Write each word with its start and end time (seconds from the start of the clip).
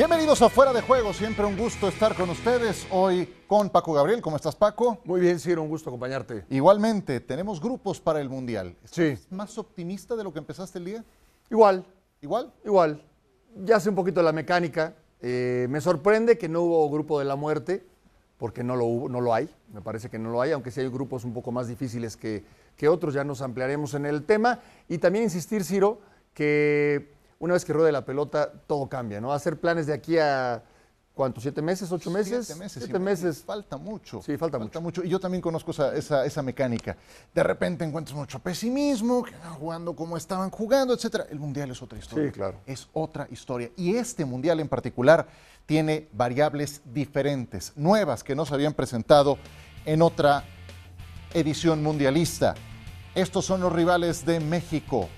Bienvenidos 0.00 0.40
a 0.40 0.48
Fuera 0.48 0.72
de 0.72 0.80
Juego, 0.80 1.12
siempre 1.12 1.44
un 1.44 1.58
gusto 1.58 1.86
estar 1.86 2.14
con 2.14 2.30
ustedes. 2.30 2.86
Hoy 2.90 3.28
con 3.46 3.68
Paco 3.68 3.92
Gabriel, 3.92 4.22
¿cómo 4.22 4.36
estás 4.36 4.56
Paco? 4.56 4.98
Muy 5.04 5.20
bien, 5.20 5.38
Ciro, 5.38 5.62
un 5.62 5.68
gusto 5.68 5.90
acompañarte. 5.90 6.46
Igualmente, 6.48 7.20
tenemos 7.20 7.60
grupos 7.60 8.00
para 8.00 8.18
el 8.22 8.30
Mundial. 8.30 8.74
Sí. 8.84 9.02
¿Estás 9.02 9.30
más 9.30 9.58
optimista 9.58 10.16
de 10.16 10.24
lo 10.24 10.32
que 10.32 10.38
empezaste 10.38 10.78
el 10.78 10.86
día? 10.86 11.04
Igual, 11.50 11.84
¿Igual? 12.22 12.50
igual. 12.64 13.04
Ya 13.56 13.78
sé 13.78 13.90
un 13.90 13.94
poquito 13.94 14.22
la 14.22 14.32
mecánica. 14.32 14.94
Eh, 15.20 15.66
me 15.68 15.82
sorprende 15.82 16.38
que 16.38 16.48
no 16.48 16.62
hubo 16.62 16.88
grupo 16.88 17.18
de 17.18 17.26
la 17.26 17.36
muerte, 17.36 17.84
porque 18.38 18.64
no 18.64 18.76
lo, 18.76 18.86
hubo, 18.86 19.08
no 19.10 19.20
lo 19.20 19.34
hay. 19.34 19.54
Me 19.70 19.82
parece 19.82 20.08
que 20.08 20.18
no 20.18 20.30
lo 20.30 20.40
hay, 20.40 20.52
aunque 20.52 20.70
sí 20.70 20.80
hay 20.80 20.88
grupos 20.88 21.26
un 21.26 21.34
poco 21.34 21.52
más 21.52 21.68
difíciles 21.68 22.16
que, 22.16 22.42
que 22.74 22.88
otros. 22.88 23.12
Ya 23.12 23.22
nos 23.22 23.42
ampliaremos 23.42 23.92
en 23.92 24.06
el 24.06 24.24
tema. 24.24 24.60
Y 24.88 24.96
también 24.96 25.24
insistir, 25.24 25.62
Ciro, 25.62 26.00
que 26.32 27.19
una 27.40 27.54
vez 27.54 27.64
que 27.64 27.72
ruede 27.72 27.90
la 27.90 28.04
pelota, 28.04 28.52
todo 28.66 28.88
cambia, 28.88 29.20
¿no? 29.20 29.32
Hacer 29.32 29.58
planes 29.58 29.86
de 29.86 29.94
aquí 29.94 30.18
a, 30.18 30.62
¿cuántos? 31.14 31.42
¿Siete 31.42 31.62
meses? 31.62 31.90
¿Ocho 31.90 32.10
meses? 32.10 32.46
Siete 32.46 32.60
meses. 32.60 32.82
Siete 32.84 32.98
meses. 32.98 33.42
Falta 33.42 33.78
mucho. 33.78 34.20
Sí, 34.22 34.36
falta 34.36 34.58
mucho. 34.58 35.02
Y 35.02 35.08
yo 35.08 35.18
también 35.18 35.40
conozco 35.40 35.70
esa, 35.70 35.94
esa, 35.96 36.26
esa 36.26 36.42
mecánica. 36.42 36.98
De 37.34 37.42
repente 37.42 37.82
encuentras 37.82 38.14
mucho 38.14 38.38
pesimismo, 38.40 39.22
que 39.22 39.34
van 39.36 39.54
jugando 39.54 39.96
como 39.96 40.18
estaban 40.18 40.50
jugando, 40.50 40.92
etcétera. 40.92 41.26
El 41.30 41.38
Mundial 41.38 41.70
es 41.70 41.82
otra 41.82 41.98
historia. 41.98 42.26
Sí, 42.26 42.32
claro. 42.32 42.60
Es 42.66 42.88
otra 42.92 43.26
historia. 43.30 43.70
Y 43.74 43.96
este 43.96 44.26
Mundial 44.26 44.60
en 44.60 44.68
particular 44.68 45.26
tiene 45.64 46.08
variables 46.12 46.82
diferentes, 46.84 47.72
nuevas 47.74 48.22
que 48.22 48.34
no 48.34 48.44
se 48.44 48.52
habían 48.52 48.74
presentado 48.74 49.38
en 49.86 50.02
otra 50.02 50.44
edición 51.32 51.82
mundialista. 51.82 52.54
Estos 53.14 53.46
son 53.46 53.62
los 53.62 53.72
rivales 53.72 54.26
de 54.26 54.40
México. 54.40 55.08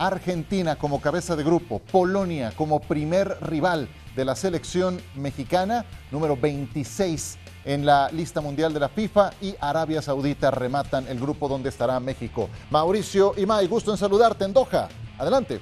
Argentina 0.00 0.76
como 0.76 1.00
cabeza 1.00 1.36
de 1.36 1.44
grupo, 1.44 1.78
Polonia 1.78 2.52
como 2.56 2.80
primer 2.80 3.36
rival 3.42 3.86
de 4.16 4.24
la 4.24 4.34
selección 4.34 4.98
mexicana, 5.14 5.84
número 6.10 6.38
26 6.38 7.38
en 7.66 7.84
la 7.84 8.10
lista 8.10 8.40
mundial 8.40 8.72
de 8.72 8.80
la 8.80 8.88
FIFA 8.88 9.34
y 9.42 9.54
Arabia 9.60 10.00
Saudita 10.00 10.50
rematan 10.50 11.06
el 11.06 11.20
grupo 11.20 11.48
donde 11.48 11.68
estará 11.68 12.00
México. 12.00 12.48
Mauricio 12.70 13.34
Imay, 13.36 13.66
gusto 13.66 13.90
en 13.90 13.98
saludarte 13.98 14.46
en 14.46 14.54
Doha. 14.54 14.88
Adelante. 15.18 15.60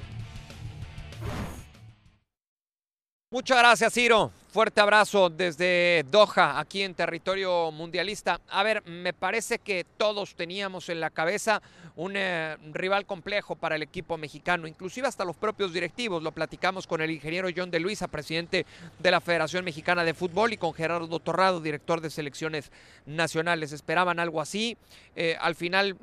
Muchas 3.30 3.58
gracias, 3.58 3.92
Ciro. 3.92 4.30
Fuerte 4.50 4.80
abrazo 4.80 5.28
desde 5.28 6.06
Doha, 6.10 6.58
aquí 6.58 6.80
en 6.80 6.94
territorio 6.94 7.70
mundialista. 7.70 8.40
A 8.48 8.62
ver, 8.62 8.82
me 8.86 9.12
parece 9.12 9.58
que 9.58 9.84
todos 9.98 10.36
teníamos 10.36 10.88
en 10.88 11.00
la 11.00 11.10
cabeza 11.10 11.60
un 11.96 12.14
eh, 12.16 12.56
rival 12.72 13.04
complejo 13.04 13.56
para 13.56 13.76
el 13.76 13.82
equipo 13.82 14.16
mexicano, 14.16 14.66
inclusive 14.66 15.06
hasta 15.06 15.26
los 15.26 15.36
propios 15.36 15.74
directivos. 15.74 16.22
Lo 16.22 16.32
platicamos 16.32 16.86
con 16.86 17.02
el 17.02 17.10
ingeniero 17.10 17.50
John 17.54 17.70
de 17.70 17.78
Luisa, 17.78 18.08
presidente 18.08 18.64
de 18.98 19.10
la 19.10 19.20
Federación 19.20 19.66
Mexicana 19.66 20.02
de 20.02 20.14
Fútbol, 20.14 20.54
y 20.54 20.56
con 20.56 20.72
Gerardo 20.72 21.20
Torrado, 21.20 21.60
director 21.60 22.00
de 22.00 22.08
selecciones 22.08 22.72
nacionales. 23.04 23.72
Esperaban 23.72 24.18
algo 24.18 24.40
así. 24.40 24.78
Eh, 25.14 25.36
al 25.38 25.56
final, 25.56 25.98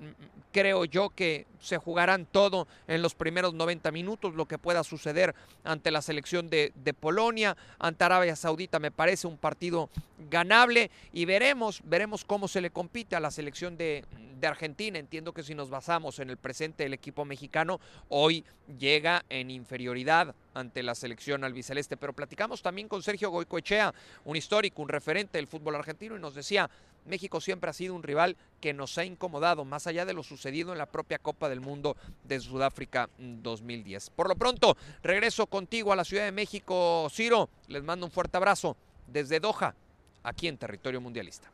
creo 0.56 0.86
yo 0.86 1.10
que 1.10 1.48
se 1.60 1.78
jugarán 1.78 2.26
todo 2.26 2.66
en 2.88 3.02
los 3.02 3.14
primeros 3.14 3.54
90 3.54 3.92
minutos, 3.92 4.36
lo 4.36 4.46
que 4.46 4.58
pueda 4.58 4.86
suceder 4.86 5.36
ante 5.66 5.92
la 5.92 6.02
selección 6.02 6.50
de, 6.50 6.72
de 6.76 6.94
Polonia, 6.94 7.58
ante 7.78 8.06
Arabia 8.06 8.38
Saudita 8.38 8.80
me 8.80 8.90
parece 8.90 9.28
un 9.28 9.38
partido 9.38 9.90
ganable 10.30 10.92
y 11.12 11.26
veremos, 11.26 11.82
veremos 11.84 12.24
cómo 12.24 12.48
se 12.48 12.62
le 12.62 12.70
compite 12.70 13.18
a 13.18 13.20
la 13.20 13.32
selección 13.32 13.76
de, 13.76 14.06
de, 14.40 14.48
Argentina. 14.48 14.98
Entiendo 14.98 15.34
que 15.34 15.44
si 15.44 15.56
nos 15.56 15.70
basamos 15.70 16.20
en 16.20 16.30
el 16.30 16.38
presente 16.38 16.84
del 16.84 16.94
equipo 16.94 17.26
mexicano, 17.26 17.82
hoy 18.08 18.46
llega 18.80 19.26
en 19.28 19.52
inferioridad 19.52 20.34
ante 20.54 20.84
la 20.84 20.96
selección 20.96 21.44
albiceleste. 21.44 21.98
Pero 21.98 22.14
platicamos 22.14 22.62
también 22.62 22.88
con 22.88 23.04
Sergio 23.04 23.30
Goicoechea, 23.30 23.94
un 24.24 24.38
histórico, 24.38 24.82
un 24.82 24.88
referente 24.88 25.38
del 25.38 25.48
fútbol 25.48 25.76
argentino, 25.76 26.16
y 26.16 26.22
nos 26.22 26.34
decía, 26.34 26.70
México 27.06 27.40
siempre 27.42 27.70
ha 27.70 27.74
sido 27.74 27.96
un 27.96 28.04
rival 28.04 28.38
que 28.60 28.74
nos 28.74 28.98
ha 28.98 29.06
incomodado, 29.06 29.66
más 29.66 29.88
allá 29.88 30.06
de 30.06 30.14
lo 30.14 30.24
sucedido 30.24 30.72
en 30.72 30.78
la 30.78 30.88
propia 30.88 31.20
Copa 31.20 31.50
del 31.50 31.62
Mundo 31.62 31.96
de 32.24 32.40
Sudáfrica 32.40 33.10
2010. 33.18 34.10
Por 34.12 34.28
lo 34.28 34.36
pronto, 34.36 34.76
regreso 35.04 35.48
contigo 35.48 35.94
a 35.94 35.96
la 35.96 36.04
Ciudad 36.04 36.26
de 36.26 36.32
México, 36.32 37.08
Ciro. 37.12 37.50
Les 37.68 37.84
mando 37.84 38.06
un 38.06 38.12
fuerte 38.12 38.38
abrazo 38.38 38.76
desde 39.08 39.40
Doha, 39.40 39.76
aquí 40.24 40.48
en 40.48 40.58
territorio 40.58 41.00
mundialista. 41.00 41.50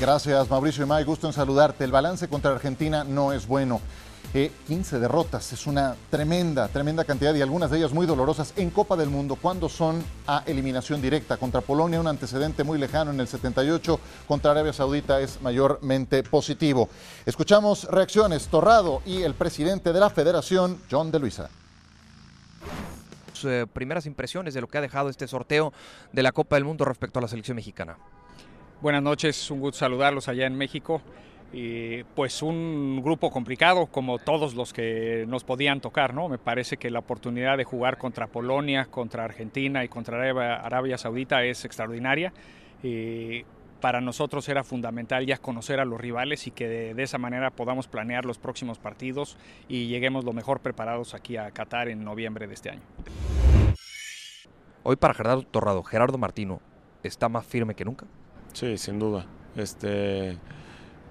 Gracias, 0.00 0.50
Mauricio 0.50 0.84
Imay. 0.84 1.04
Gusto 1.04 1.28
en 1.28 1.32
saludarte. 1.32 1.84
El 1.84 1.92
balance 1.92 2.28
contra 2.28 2.50
Argentina 2.50 3.04
no 3.04 3.32
es 3.32 3.46
bueno. 3.46 3.80
Eh, 4.34 4.50
15 4.66 4.98
derrotas, 4.98 5.52
es 5.52 5.66
una 5.66 5.94
tremenda, 6.08 6.66
tremenda 6.68 7.04
cantidad 7.04 7.34
y 7.34 7.42
algunas 7.42 7.70
de 7.70 7.76
ellas 7.76 7.92
muy 7.92 8.06
dolorosas 8.06 8.54
en 8.56 8.70
Copa 8.70 8.96
del 8.96 9.10
Mundo 9.10 9.36
cuando 9.36 9.68
son 9.68 10.02
a 10.26 10.42
eliminación 10.46 11.02
directa. 11.02 11.36
Contra 11.36 11.60
Polonia 11.60 12.00
un 12.00 12.06
antecedente 12.06 12.64
muy 12.64 12.78
lejano 12.78 13.10
en 13.10 13.20
el 13.20 13.28
78, 13.28 14.00
contra 14.26 14.52
Arabia 14.52 14.72
Saudita 14.72 15.20
es 15.20 15.42
mayormente 15.42 16.22
positivo. 16.22 16.88
Escuchamos 17.26 17.84
reacciones, 17.84 18.48
Torrado 18.48 19.02
y 19.04 19.20
el 19.20 19.34
presidente 19.34 19.92
de 19.92 20.00
la 20.00 20.08
federación, 20.08 20.80
John 20.90 21.10
de 21.10 21.18
Luisa. 21.18 21.50
Eh, 23.44 23.66
primeras 23.70 24.06
impresiones 24.06 24.54
de 24.54 24.62
lo 24.62 24.66
que 24.68 24.78
ha 24.78 24.80
dejado 24.80 25.10
este 25.10 25.28
sorteo 25.28 25.74
de 26.10 26.22
la 26.22 26.32
Copa 26.32 26.56
del 26.56 26.64
Mundo 26.64 26.86
respecto 26.86 27.18
a 27.18 27.22
la 27.22 27.28
selección 27.28 27.56
mexicana. 27.56 27.98
Buenas 28.80 29.02
noches, 29.02 29.50
un 29.50 29.60
gusto 29.60 29.80
saludarlos 29.80 30.26
allá 30.28 30.46
en 30.46 30.56
México. 30.56 31.02
Y 31.52 32.04
pues 32.14 32.42
un 32.42 33.02
grupo 33.02 33.30
complicado 33.30 33.86
como 33.86 34.18
todos 34.18 34.54
los 34.54 34.72
que 34.72 35.26
nos 35.28 35.44
podían 35.44 35.80
tocar, 35.82 36.14
¿no? 36.14 36.28
Me 36.28 36.38
parece 36.38 36.78
que 36.78 36.90
la 36.90 37.00
oportunidad 37.00 37.58
de 37.58 37.64
jugar 37.64 37.98
contra 37.98 38.26
Polonia, 38.26 38.86
contra 38.86 39.24
Argentina 39.24 39.84
y 39.84 39.88
contra 39.88 40.16
Arabia, 40.16 40.56
Arabia 40.56 40.96
Saudita 40.96 41.44
es 41.44 41.66
extraordinaria. 41.66 42.32
Y 42.82 43.44
para 43.82 44.00
nosotros 44.00 44.48
era 44.48 44.64
fundamental 44.64 45.26
ya 45.26 45.36
conocer 45.36 45.78
a 45.78 45.84
los 45.84 46.00
rivales 46.00 46.46
y 46.46 46.52
que 46.52 46.68
de, 46.68 46.94
de, 46.94 47.02
esa 47.02 47.18
manera 47.18 47.50
podamos 47.50 47.86
planear 47.86 48.24
los 48.24 48.38
próximos 48.38 48.78
partidos 48.78 49.36
y 49.68 49.88
lleguemos 49.88 50.24
lo 50.24 50.32
mejor 50.32 50.60
preparados 50.60 51.14
aquí 51.14 51.36
a 51.36 51.50
Qatar 51.50 51.88
en 51.88 52.02
noviembre 52.02 52.46
de 52.46 52.54
este 52.54 52.70
año. 52.70 52.82
Hoy 54.84 54.96
para 54.96 55.14
Gerardo 55.14 55.42
Torrado, 55.42 55.82
Gerardo 55.82 56.16
Martino, 56.16 56.60
¿está 57.02 57.28
más 57.28 57.46
firme 57.46 57.74
que 57.74 57.84
nunca? 57.84 58.06
Sí, 58.52 58.78
sin 58.78 58.98
duda. 58.98 59.26
Este, 59.54 60.38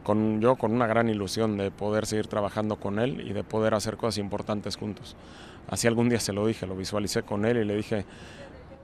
con, 0.04 0.42
yo 0.42 0.56
con 0.56 0.72
una 0.72 0.88
gran 0.88 1.10
ilusión 1.10 1.58
de 1.58 1.72
poder 1.72 2.06
seguir 2.06 2.28
trabajando 2.28 2.78
con 2.78 3.00
él 3.00 3.22
y 3.28 3.34
de 3.34 3.44
poder 3.44 3.74
hacer 3.74 3.98
cosas 3.98 4.18
importantes 4.18 4.78
juntos. 4.78 5.16
Así 5.70 5.88
algún 5.88 6.10
día 6.10 6.20
se 6.20 6.34
lo 6.34 6.46
dije, 6.46 6.68
lo 6.68 6.76
visualicé 6.76 7.24
con 7.24 7.46
él 7.46 7.58
y 7.58 7.66
le 7.66 7.76
dije, 7.76 8.06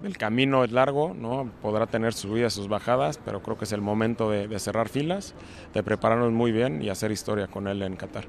el 0.03 0.17
camino 0.17 0.63
es 0.63 0.71
largo, 0.71 1.13
¿no? 1.13 1.49
podrá 1.61 1.87
tener 1.87 2.13
subidas, 2.13 2.53
sus 2.53 2.67
bajadas, 2.67 3.19
pero 3.23 3.41
creo 3.41 3.57
que 3.57 3.65
es 3.65 3.71
el 3.71 3.81
momento 3.81 4.29
de, 4.29 4.47
de 4.47 4.59
cerrar 4.59 4.89
filas, 4.89 5.33
de 5.73 5.83
prepararnos 5.83 6.31
muy 6.31 6.51
bien 6.51 6.81
y 6.81 6.89
hacer 6.89 7.11
historia 7.11 7.47
con 7.47 7.67
él 7.67 7.81
en 7.81 7.95
Qatar 7.95 8.27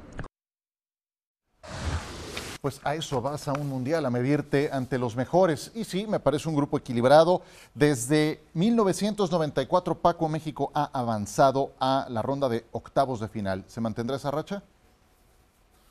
pues 2.68 2.82
a 2.84 2.94
eso 2.94 3.22
vas 3.22 3.48
a 3.48 3.54
un 3.54 3.66
mundial, 3.66 4.04
a 4.04 4.10
medirte 4.10 4.68
ante 4.70 4.98
los 4.98 5.16
mejores. 5.16 5.72
Y 5.74 5.84
sí, 5.84 6.06
me 6.06 6.20
parece 6.20 6.50
un 6.50 6.54
grupo 6.54 6.76
equilibrado. 6.76 7.40
Desde 7.74 8.42
1994, 8.52 9.94
Paco 9.94 10.28
México 10.28 10.70
ha 10.74 10.90
avanzado 10.92 11.72
a 11.80 12.06
la 12.10 12.20
ronda 12.20 12.46
de 12.46 12.66
octavos 12.72 13.20
de 13.20 13.28
final. 13.28 13.64
¿Se 13.68 13.80
mantendrá 13.80 14.16
esa 14.16 14.30
racha? 14.30 14.62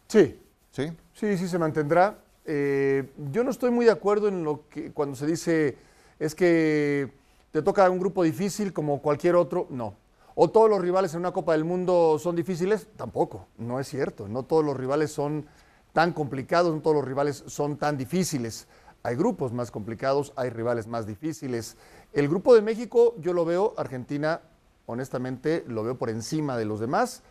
Sí. 0.08 0.40
¿Sí? 0.70 0.92
Sí, 1.16 1.36
sí 1.40 1.48
se 1.48 1.58
mantendrá. 1.58 2.20
Eh, 2.46 3.10
yo 3.32 3.44
no 3.44 3.50
estoy 3.50 3.72
muy 3.72 3.86
de 3.86 3.92
acuerdo 3.92 4.28
en 4.28 4.44
lo 4.44 4.70
que 4.70 4.92
cuando 4.92 5.16
se 5.16 5.26
dice 5.26 5.80
es 6.20 6.36
que 6.36 7.12
te 7.52 7.64
toca 7.64 7.90
un 7.90 7.98
grupo 7.98 8.22
difícil 8.22 8.72
como 8.72 9.02
cualquier 9.02 9.36
otro. 9.36 9.66
No. 9.72 9.96
¿O 10.36 10.48
todos 10.48 10.70
los 10.70 10.80
rivales 10.80 11.12
en 11.16 11.22
una 11.22 11.32
Copa 11.32 11.54
del 11.54 11.64
Mundo 11.64 12.20
son 12.20 12.36
difíciles? 12.36 12.86
Tampoco. 12.96 13.48
No 13.58 13.80
es 13.80 13.88
cierto. 13.88 14.28
No 14.28 14.44
todos 14.44 14.64
los 14.64 14.78
rivales 14.78 15.12
son 15.12 15.48
tan 15.94 16.14
complicados, 16.14 16.74
no 16.74 16.82
todos 16.82 16.96
los 16.96 17.06
rivales 17.06 17.44
son 17.48 17.78
tan 17.78 17.98
difíciles. 17.98 18.68
Hay 19.04 19.16
grupos 19.16 19.54
más 19.54 19.72
complicados, 19.72 20.34
hay 20.36 20.50
rivales 20.50 20.88
más 20.88 21.06
difíciles. 21.06 21.78
El 22.14 22.28
grupo 22.28 22.54
de 22.54 22.62
México, 22.62 23.16
yo 23.20 23.34
lo 23.34 23.46
veo, 23.46 23.74
Argentina, 23.78 24.42
honestamente, 24.86 25.64
lo 25.68 25.84
veo 25.84 25.98
por 25.98 26.10
encima 26.10 26.58
de 26.58 26.66
los 26.66 26.80
demás. 26.80 27.24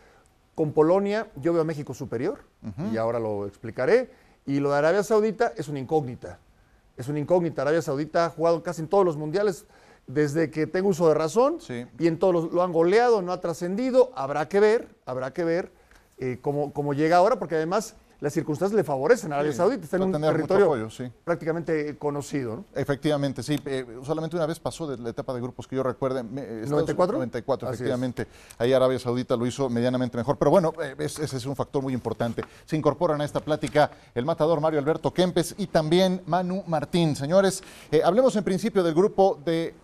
Con 0.54 0.72
Polonia, 0.72 1.28
yo 1.36 1.52
veo 1.52 1.62
a 1.62 1.64
México 1.64 1.92
superior, 1.92 2.38
uh 2.62 2.68
-huh. 2.68 2.92
y 2.92 2.96
ahora 2.96 3.18
lo 3.18 3.46
explicaré. 3.46 4.10
Y 4.46 4.60
lo 4.60 4.70
de 4.70 4.78
Arabia 4.78 5.02
Saudita 5.02 5.52
es 5.56 5.68
una 5.68 5.78
incógnita. 5.78 6.38
Es 6.96 7.08
una 7.08 7.18
incógnita. 7.18 7.62
Arabia 7.62 7.82
Saudita 7.82 8.26
ha 8.26 8.30
jugado 8.30 8.62
casi 8.62 8.80
en 8.82 8.88
todos 8.88 9.04
los 9.04 9.16
mundiales 9.16 9.66
desde 10.06 10.50
que 10.50 10.66
tengo 10.66 10.88
uso 10.90 11.08
de 11.08 11.14
razón, 11.14 11.60
sí. 11.60 11.86
y 11.98 12.06
en 12.06 12.18
todos 12.18 12.32
los, 12.32 12.52
lo 12.52 12.62
han 12.62 12.72
goleado, 12.72 13.22
no 13.22 13.32
ha 13.32 13.40
trascendido. 13.40 14.12
Habrá 14.14 14.48
que 14.48 14.60
ver, 14.60 14.88
habrá 15.04 15.32
que 15.32 15.44
ver 15.44 15.72
eh, 16.18 16.38
cómo, 16.40 16.72
cómo 16.72 16.94
llega 16.94 17.16
ahora, 17.16 17.38
porque 17.38 17.56
además 17.56 17.96
las 18.20 18.32
circunstancias 18.32 18.76
le 18.76 18.84
favorecen 18.84 19.32
a 19.32 19.36
Arabia 19.36 19.52
Sí, 19.52 19.58
Saudita, 19.58 19.84
está 19.84 19.96
en 19.96 20.02
un 20.04 20.12
territorio 20.20 20.64
apoyo, 20.66 20.90
sí. 20.90 21.04
prácticamente 21.24 21.96
conocido. 21.98 22.56
¿no? 22.56 22.64
Efectivamente, 22.74 23.42
sí. 23.42 23.58
eh, 23.66 23.84
solamente 24.04 24.36
una 24.36 24.46
vez 24.46 24.58
pasó 24.58 24.86
de 24.86 24.96
la 24.98 25.10
etapa 25.10 25.34
de 25.34 25.40
grupos 25.40 25.66
que 25.66 25.76
yo 25.76 25.82
recuerde. 25.82 26.22
me- 26.22 26.40
eh, 26.40 26.44
Estados- 26.62 26.70
94? 26.70 27.16
94, 27.18 27.68
Así 27.68 27.74
es. 27.74 27.80
efectivamente. 27.80 28.26
Ahí 28.58 28.72
Arabia 28.72 28.98
Saudita 28.98 29.36
lo 29.36 29.46
hizo 29.46 29.68
medianamente 29.68 30.16
mejor. 30.16 30.38
Pero 30.38 30.50
bueno, 30.50 30.72
eh, 30.82 30.94
es- 30.98 31.18
ese 31.18 31.36
es 31.36 31.46
un 31.46 31.54
factor 31.56 31.82
muy 31.82 31.92
importante. 31.92 32.42
Se 32.64 32.76
incorporan 32.76 33.20
a 33.20 33.24
esta 33.24 33.40
plática 33.40 33.90
el 34.14 34.24
matador 34.24 34.60
Mario 34.60 34.78
Alberto 34.78 35.12
Kempes 35.12 35.54
y 35.58 35.66
también 35.66 36.22
Manu 36.26 36.62
Martín. 36.66 37.16
Señores, 37.16 37.62
eh, 37.90 38.00
hablemos 38.04 38.34
en 38.36 38.44
principio 38.44 38.82
del 38.82 38.94
grupo 38.94 39.38
de 39.44 39.74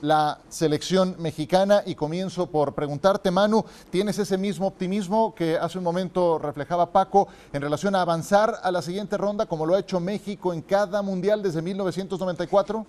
la 0.00 0.38
selección 0.48 1.16
mexicana 1.18 1.82
y 1.84 1.94
comienzo 1.94 2.46
por 2.46 2.74
preguntarte, 2.74 3.30
Manu, 3.30 3.64
¿tienes 3.90 4.18
ese 4.18 4.38
mismo 4.38 4.66
optimismo 4.66 5.34
que 5.34 5.56
hace 5.56 5.78
un 5.78 5.84
momento 5.84 6.38
reflejaba 6.38 6.90
Paco 6.90 7.28
en 7.52 7.62
relación 7.62 7.94
a 7.94 8.02
avanzar 8.02 8.54
a 8.62 8.70
la 8.70 8.82
siguiente 8.82 9.16
ronda 9.16 9.46
como 9.46 9.66
lo 9.66 9.74
ha 9.74 9.80
hecho 9.80 10.00
México 10.00 10.52
en 10.52 10.62
cada 10.62 11.02
mundial 11.02 11.42
desde 11.42 11.62
1994? 11.62 12.86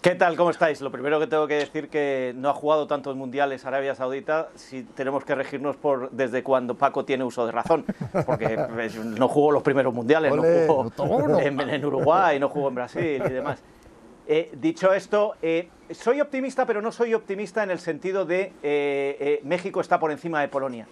¿Qué 0.00 0.14
tal? 0.14 0.36
¿Cómo 0.36 0.50
estáis? 0.50 0.80
Lo 0.80 0.92
primero 0.92 1.18
que 1.18 1.26
tengo 1.26 1.48
que 1.48 1.56
decir 1.56 1.88
que 1.88 2.32
no 2.36 2.48
ha 2.48 2.54
jugado 2.54 2.86
tantos 2.86 3.16
mundiales 3.16 3.64
Arabia 3.66 3.96
Saudita 3.96 4.48
si 4.54 4.84
tenemos 4.84 5.24
que 5.24 5.34
regirnos 5.34 5.76
por 5.76 6.10
desde 6.12 6.44
cuando 6.44 6.76
Paco 6.76 7.04
tiene 7.04 7.24
uso 7.24 7.44
de 7.46 7.52
razón, 7.52 7.84
porque 8.24 8.64
pues, 8.72 8.94
no 8.96 9.26
jugó 9.26 9.50
los 9.50 9.62
primeros 9.62 9.92
mundiales, 9.92 10.32
no 10.32 10.42
jugó 10.96 11.38
en, 11.40 11.60
en 11.60 11.84
Uruguay, 11.84 12.38
no 12.38 12.48
jugó 12.48 12.68
en 12.68 12.74
Brasil 12.76 13.22
y 13.26 13.32
demás. 13.32 13.60
Eh, 14.30 14.50
dicho 14.60 14.92
esto, 14.92 15.36
eh, 15.40 15.70
soy 15.90 16.20
optimista, 16.20 16.66
pero 16.66 16.82
no 16.82 16.92
soy 16.92 17.14
optimista 17.14 17.62
en 17.62 17.70
el 17.70 17.78
sentido 17.78 18.26
de 18.26 18.52
eh, 18.62 19.16
eh, 19.20 19.40
México 19.42 19.80
está 19.80 19.98
por 19.98 20.10
encima 20.10 20.42
de 20.42 20.48
Polonia. 20.48 20.86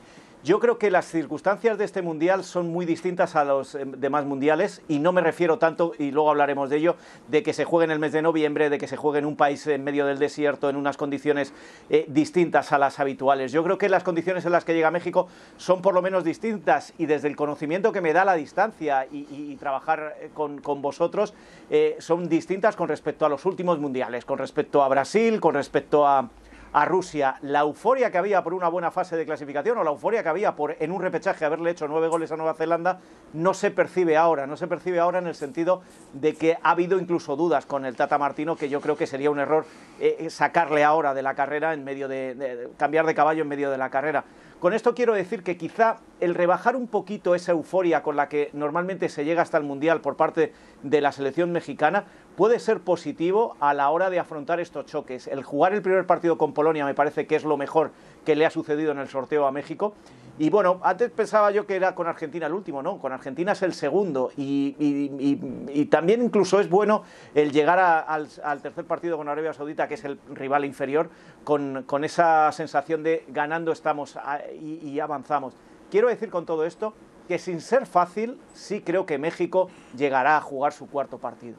Yo 0.46 0.60
creo 0.60 0.78
que 0.78 0.92
las 0.92 1.06
circunstancias 1.06 1.76
de 1.76 1.84
este 1.84 2.02
mundial 2.02 2.44
son 2.44 2.68
muy 2.68 2.86
distintas 2.86 3.34
a 3.34 3.44
los 3.44 3.74
eh, 3.74 3.84
demás 3.84 4.26
mundiales 4.26 4.80
y 4.86 5.00
no 5.00 5.10
me 5.10 5.20
refiero 5.20 5.58
tanto, 5.58 5.90
y 5.98 6.12
luego 6.12 6.30
hablaremos 6.30 6.70
de 6.70 6.76
ello, 6.76 6.94
de 7.26 7.42
que 7.42 7.52
se 7.52 7.64
juegue 7.64 7.86
en 7.86 7.90
el 7.90 7.98
mes 7.98 8.12
de 8.12 8.22
noviembre, 8.22 8.70
de 8.70 8.78
que 8.78 8.86
se 8.86 8.96
juegue 8.96 9.18
en 9.18 9.26
un 9.26 9.34
país 9.34 9.66
en 9.66 9.82
medio 9.82 10.06
del 10.06 10.20
desierto, 10.20 10.70
en 10.70 10.76
unas 10.76 10.96
condiciones 10.96 11.52
eh, 11.90 12.04
distintas 12.06 12.70
a 12.70 12.78
las 12.78 13.00
habituales. 13.00 13.50
Yo 13.50 13.64
creo 13.64 13.76
que 13.76 13.88
las 13.88 14.04
condiciones 14.04 14.46
en 14.46 14.52
las 14.52 14.64
que 14.64 14.72
llega 14.72 14.92
México 14.92 15.26
son 15.56 15.82
por 15.82 15.94
lo 15.94 16.00
menos 16.00 16.22
distintas 16.22 16.94
y 16.96 17.06
desde 17.06 17.26
el 17.26 17.34
conocimiento 17.34 17.90
que 17.90 18.00
me 18.00 18.12
da 18.12 18.24
la 18.24 18.34
distancia 18.34 19.04
y, 19.10 19.56
trabajar 19.56 20.14
eh, 20.20 20.30
con, 20.32 20.60
con 20.60 20.80
vosotros 20.80 21.34
eh, 21.70 21.96
son 21.98 22.28
distintas 22.28 22.76
con 22.76 22.86
respecto 22.86 23.26
a 23.26 23.28
los 23.28 23.44
últimos 23.46 23.80
mundiales, 23.80 24.24
con 24.24 24.38
respecto 24.38 24.84
a 24.84 24.88
Brasil, 24.88 25.40
con 25.40 25.54
respecto 25.54 26.06
a 26.06 26.30
a 26.76 26.84
Rusia, 26.84 27.36
la 27.40 27.60
euforia 27.60 28.10
que 28.10 28.18
había 28.18 28.44
por 28.44 28.52
una 28.52 28.68
buena 28.68 28.90
fase 28.90 29.16
de 29.16 29.24
clasificación 29.24 29.78
o 29.78 29.82
la 29.82 29.92
euforia 29.92 30.22
que 30.22 30.28
había 30.28 30.54
por 30.54 30.76
en 30.78 30.92
un 30.92 31.00
repechaje 31.00 31.46
haberle 31.46 31.70
hecho 31.70 31.88
nueve 31.88 32.06
goles 32.08 32.30
a 32.32 32.36
Nueva 32.36 32.52
Zelanda 32.52 33.00
no 33.32 33.54
se 33.54 33.70
percibe 33.70 34.18
ahora, 34.18 34.46
no 34.46 34.58
se 34.58 34.66
percibe 34.66 35.00
ahora 35.00 35.18
en 35.20 35.26
el 35.26 35.34
sentido 35.34 35.80
de 36.12 36.34
que 36.34 36.58
ha 36.62 36.72
habido 36.72 36.98
incluso 36.98 37.34
dudas 37.34 37.64
con 37.64 37.86
el 37.86 37.96
Tata 37.96 38.18
Martino 38.18 38.56
que 38.56 38.68
yo 38.68 38.82
creo 38.82 38.94
que 38.94 39.06
sería 39.06 39.30
un 39.30 39.38
error 39.38 39.64
eh, 40.00 40.28
sacarle 40.28 40.84
ahora 40.84 41.14
de 41.14 41.22
la 41.22 41.32
carrera 41.32 41.72
en 41.72 41.82
medio 41.82 42.08
de- 42.08 42.68
cambiar 42.76 43.06
de 43.06 43.14
caballo 43.14 43.40
en 43.40 43.48
medio 43.48 43.70
de 43.70 43.78
la 43.78 43.88
carrera. 43.88 44.24
Con 44.60 44.72
esto 44.72 44.94
quiero 44.94 45.12
decir 45.12 45.42
que 45.42 45.58
quizá 45.58 45.98
el 46.18 46.34
rebajar 46.34 46.76
un 46.76 46.86
poquito 46.86 47.34
esa 47.34 47.52
euforia 47.52 48.02
con 48.02 48.16
la 48.16 48.30
que 48.30 48.48
normalmente 48.54 49.10
se 49.10 49.26
llega 49.26 49.42
hasta 49.42 49.58
el 49.58 49.64
Mundial 49.64 50.00
por 50.00 50.16
parte 50.16 50.54
de 50.82 51.00
la 51.02 51.12
selección 51.12 51.52
mexicana 51.52 52.04
puede 52.36 52.58
ser 52.58 52.80
positivo 52.80 53.54
a 53.60 53.74
la 53.74 53.90
hora 53.90 54.08
de 54.08 54.18
afrontar 54.18 54.58
estos 54.58 54.86
choques. 54.86 55.26
El 55.26 55.44
jugar 55.44 55.74
el 55.74 55.82
primer 55.82 56.06
partido 56.06 56.38
con 56.38 56.54
Polonia 56.54 56.86
me 56.86 56.94
parece 56.94 57.26
que 57.26 57.36
es 57.36 57.44
lo 57.44 57.58
mejor 57.58 57.90
que 58.24 58.34
le 58.34 58.46
ha 58.46 58.50
sucedido 58.50 58.92
en 58.92 58.98
el 58.98 59.08
sorteo 59.08 59.46
a 59.46 59.52
México. 59.52 59.92
Y 60.38 60.50
bueno, 60.50 60.80
antes 60.82 61.10
pensaba 61.10 61.50
yo 61.50 61.66
que 61.66 61.76
era 61.76 61.94
con 61.94 62.06
Argentina 62.06 62.46
el 62.46 62.52
último, 62.52 62.82
¿no? 62.82 62.98
Con 62.98 63.12
Argentina 63.12 63.52
es 63.52 63.62
el 63.62 63.72
segundo. 63.72 64.30
Y, 64.36 65.86
también 65.90 66.22
incluso 66.22 66.60
es 66.60 66.68
bueno 66.68 67.04
el 67.34 67.52
llegar 67.52 67.78
al, 67.78 68.60
tercer 68.60 68.84
partido 68.84 69.16
con 69.16 69.28
Arabia 69.28 69.52
Saudita, 69.52 69.88
que 69.88 69.94
es 69.94 70.04
el 70.04 70.18
rival 70.34 70.64
inferior, 70.64 71.08
con, 71.44 72.04
esa 72.04 72.52
sensación 72.52 73.02
de 73.02 73.24
ganando 73.28 73.72
estamos 73.72 74.18
y 74.60 75.00
avanzamos. 75.00 75.54
Quiero 75.90 76.08
decir 76.08 76.30
con 76.30 76.44
todo 76.44 76.66
esto 76.66 76.94
que 77.28 77.38
sin 77.38 77.60
ser 77.60 77.86
fácil, 77.86 78.38
sí 78.54 78.82
creo 78.82 79.06
que 79.06 79.18
México 79.18 79.68
llegará 79.96 80.36
a 80.36 80.40
jugar 80.40 80.72
su 80.72 80.88
cuarto 80.88 81.18
partido. 81.18 81.56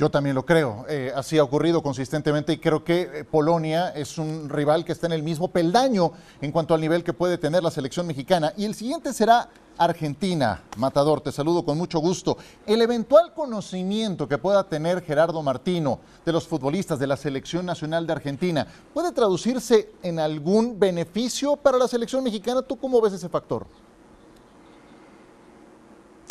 Yo 0.00 0.10
también 0.10 0.34
lo 0.34 0.46
creo. 0.46 0.86
Eh, 0.88 1.12
así 1.14 1.36
ha 1.36 1.44
ocurrido 1.44 1.82
consistentemente 1.82 2.54
y 2.54 2.56
creo 2.56 2.82
que 2.82 3.02
eh, 3.02 3.24
Polonia 3.24 3.90
es 3.90 4.16
un 4.16 4.48
rival 4.48 4.82
que 4.82 4.92
está 4.92 5.06
en 5.06 5.12
el 5.12 5.22
mismo 5.22 5.48
peldaño 5.48 6.12
en 6.40 6.52
cuanto 6.52 6.72
al 6.72 6.80
nivel 6.80 7.04
que 7.04 7.12
puede 7.12 7.36
tener 7.36 7.62
la 7.62 7.70
selección 7.70 8.06
mexicana. 8.06 8.54
Y 8.56 8.64
el 8.64 8.74
siguiente 8.74 9.12
será 9.12 9.50
Argentina. 9.76 10.62
Matador, 10.78 11.20
te 11.20 11.30
saludo 11.30 11.66
con 11.66 11.76
mucho 11.76 11.98
gusto. 11.98 12.38
El 12.64 12.80
eventual 12.80 13.34
conocimiento 13.34 14.26
que 14.26 14.38
pueda 14.38 14.64
tener 14.64 15.02
Gerardo 15.02 15.42
Martino 15.42 16.00
de 16.24 16.32
los 16.32 16.48
futbolistas 16.48 16.98
de 16.98 17.06
la 17.06 17.18
Selección 17.18 17.66
Nacional 17.66 18.06
de 18.06 18.14
Argentina, 18.14 18.66
¿puede 18.94 19.12
traducirse 19.12 19.90
en 20.02 20.18
algún 20.18 20.80
beneficio 20.80 21.56
para 21.56 21.76
la 21.76 21.86
selección 21.86 22.24
mexicana? 22.24 22.62
¿Tú 22.62 22.78
cómo 22.78 23.02
ves 23.02 23.12
ese 23.12 23.28
factor? 23.28 23.66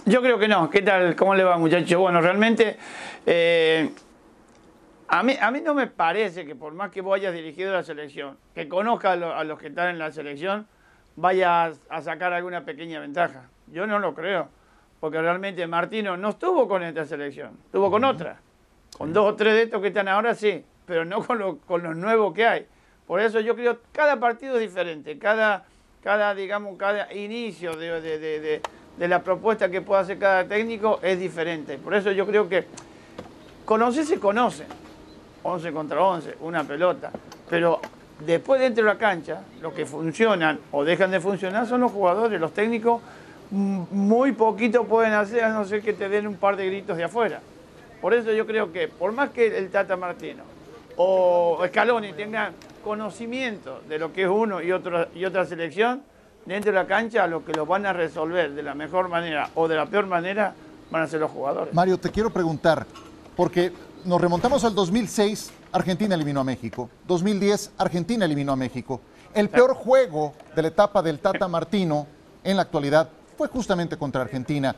Yo 0.05 0.21
creo 0.21 0.39
que 0.39 0.47
no. 0.47 0.69
¿Qué 0.69 0.81
tal? 0.81 1.15
¿Cómo 1.15 1.35
le 1.35 1.43
va, 1.43 1.57
muchachos? 1.57 1.99
Bueno, 1.99 2.21
realmente 2.21 2.77
eh, 3.25 3.89
a, 5.07 5.23
mí, 5.23 5.35
a 5.39 5.51
mí 5.51 5.61
no 5.61 5.73
me 5.73 5.87
parece 5.87 6.45
que 6.45 6.55
por 6.55 6.73
más 6.73 6.89
que 6.91 7.01
vos 7.01 7.15
hayas 7.15 7.33
dirigido 7.33 7.73
la 7.73 7.83
selección, 7.83 8.37
que 8.55 8.67
conozca 8.67 9.11
a, 9.11 9.15
lo- 9.15 9.35
a 9.35 9.43
los 9.43 9.59
que 9.59 9.67
están 9.67 9.89
en 9.89 9.99
la 9.99 10.11
selección, 10.11 10.67
vayas 11.15 11.79
a 11.89 12.01
sacar 12.01 12.33
alguna 12.33 12.63
pequeña 12.65 12.99
ventaja. 12.99 13.49
Yo 13.67 13.85
no 13.87 13.99
lo 13.99 14.13
creo. 14.15 14.49
Porque 14.99 15.21
realmente 15.21 15.65
Martino 15.65 16.17
no 16.17 16.29
estuvo 16.29 16.67
con 16.67 16.83
esta 16.83 17.05
selección, 17.05 17.51
estuvo 17.65 17.89
con 17.89 18.03
otra. 18.03 18.37
Con 18.97 19.13
dos 19.13 19.31
o 19.31 19.35
tres 19.35 19.53
de 19.53 19.61
estos 19.63 19.81
que 19.81 19.87
están 19.89 20.09
ahora 20.09 20.33
sí, 20.35 20.65
pero 20.85 21.05
no 21.05 21.23
con, 21.23 21.39
lo- 21.39 21.57
con 21.59 21.83
los 21.83 21.95
nuevos 21.95 22.33
que 22.33 22.45
hay. 22.45 22.67
Por 23.07 23.21
eso 23.21 23.39
yo 23.39 23.55
creo 23.55 23.75
que 23.79 23.87
cada 23.93 24.19
partido 24.19 24.55
es 24.55 24.61
diferente, 24.61 25.17
cada, 25.17 25.65
cada 26.03 26.35
digamos, 26.35 26.77
cada 26.77 27.13
inicio 27.13 27.75
de, 27.77 28.01
de- 28.01 28.19
de- 28.19 28.39
de- 28.41 28.61
de 28.99 29.07
la 29.07 29.23
propuesta 29.23 29.71
que 29.71 29.81
pueda 29.81 30.01
hacer 30.01 30.19
cada 30.19 30.43
técnico 30.43 30.99
es 31.01 31.17
diferente. 31.17 31.77
Por 31.77 31.95
eso 31.95 32.11
yo 32.11 32.27
creo 32.27 32.49
que 32.49 32.65
conocer 33.63 34.05
se 34.05 34.19
conoce, 34.19 34.65
11 35.41 35.71
contra 35.71 36.03
11, 36.03 36.35
una 36.41 36.65
pelota, 36.65 37.09
pero 37.49 37.79
después 38.25 38.59
dentro 38.59 38.83
de 38.83 38.91
la 38.91 38.97
cancha, 38.97 39.41
los 39.61 39.73
que 39.73 39.85
funcionan 39.85 40.59
o 40.73 40.83
dejan 40.83 41.11
de 41.11 41.21
funcionar 41.21 41.65
son 41.65 41.79
los 41.79 41.93
jugadores, 41.93 42.41
los 42.41 42.53
técnicos 42.53 43.01
mm, 43.51 43.83
muy 43.91 44.33
poquito 44.33 44.83
pueden 44.83 45.13
hacer 45.13 45.45
a 45.45 45.49
no 45.49 45.63
ser 45.63 45.81
que 45.81 45.93
te 45.93 46.09
den 46.09 46.27
un 46.27 46.35
par 46.35 46.57
de 46.57 46.65
gritos 46.65 46.97
de 46.97 47.05
afuera. 47.05 47.39
Por 48.01 48.13
eso 48.13 48.33
yo 48.33 48.45
creo 48.45 48.73
que 48.73 48.89
por 48.89 49.13
más 49.13 49.29
que 49.29 49.57
el 49.57 49.69
Tata 49.69 49.95
Martino 49.95 50.43
o 50.97 51.57
Scaloni 51.65 52.11
tengan 52.11 52.53
conocimiento 52.83 53.81
de 53.87 53.97
lo 53.97 54.11
que 54.11 54.23
es 54.23 54.29
uno 54.29 54.61
y, 54.61 54.73
otro, 54.73 55.07
y 55.15 55.23
otra 55.23 55.45
selección, 55.45 56.03
dentro 56.49 56.71
de 56.71 56.77
la 56.77 56.87
cancha 56.87 57.27
lo 57.27 57.45
que 57.45 57.53
lo 57.53 57.65
van 57.65 57.85
a 57.85 57.93
resolver 57.93 58.53
de 58.53 58.63
la 58.63 58.73
mejor 58.73 59.07
manera 59.07 59.49
o 59.55 59.67
de 59.67 59.75
la 59.75 59.85
peor 59.85 60.07
manera 60.07 60.53
van 60.89 61.03
a 61.03 61.07
ser 61.07 61.19
los 61.19 61.31
jugadores. 61.31 61.73
Mario, 61.73 61.99
te 61.99 62.09
quiero 62.09 62.31
preguntar, 62.31 62.85
porque 63.35 63.71
nos 64.05 64.19
remontamos 64.19 64.63
al 64.63 64.73
2006, 64.73 65.51
Argentina 65.71 66.15
eliminó 66.15 66.39
a 66.39 66.43
México. 66.43 66.89
2010, 67.07 67.71
Argentina 67.77 68.25
eliminó 68.25 68.53
a 68.53 68.55
México. 68.55 69.01
El 69.33 69.49
peor 69.49 69.75
juego 69.75 70.33
de 70.55 70.63
la 70.63 70.67
etapa 70.69 71.03
del 71.03 71.19
Tata 71.19 71.47
Martino 71.47 72.07
en 72.43 72.55
la 72.55 72.63
actualidad 72.63 73.09
fue 73.37 73.47
justamente 73.47 73.97
contra 73.97 74.21
Argentina. 74.21 74.75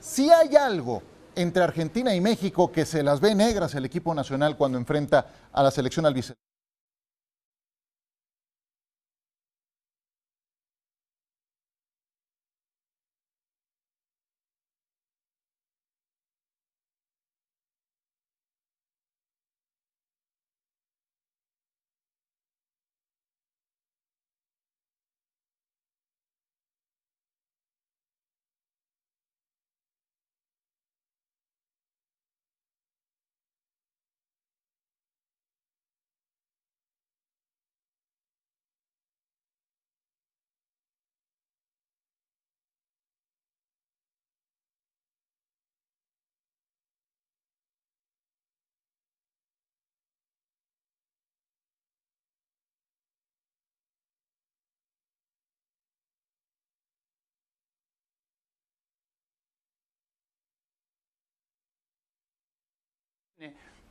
Si 0.00 0.30
hay 0.30 0.54
algo 0.56 1.02
entre 1.34 1.62
Argentina 1.62 2.14
y 2.14 2.20
México 2.20 2.70
que 2.70 2.84
se 2.84 3.02
las 3.02 3.20
ve 3.20 3.34
negras 3.34 3.74
el 3.74 3.86
equipo 3.86 4.14
nacional 4.14 4.56
cuando 4.56 4.76
enfrenta 4.76 5.26
a 5.52 5.62
la 5.62 5.70
selección 5.70 6.04
albiceleste. 6.04 6.43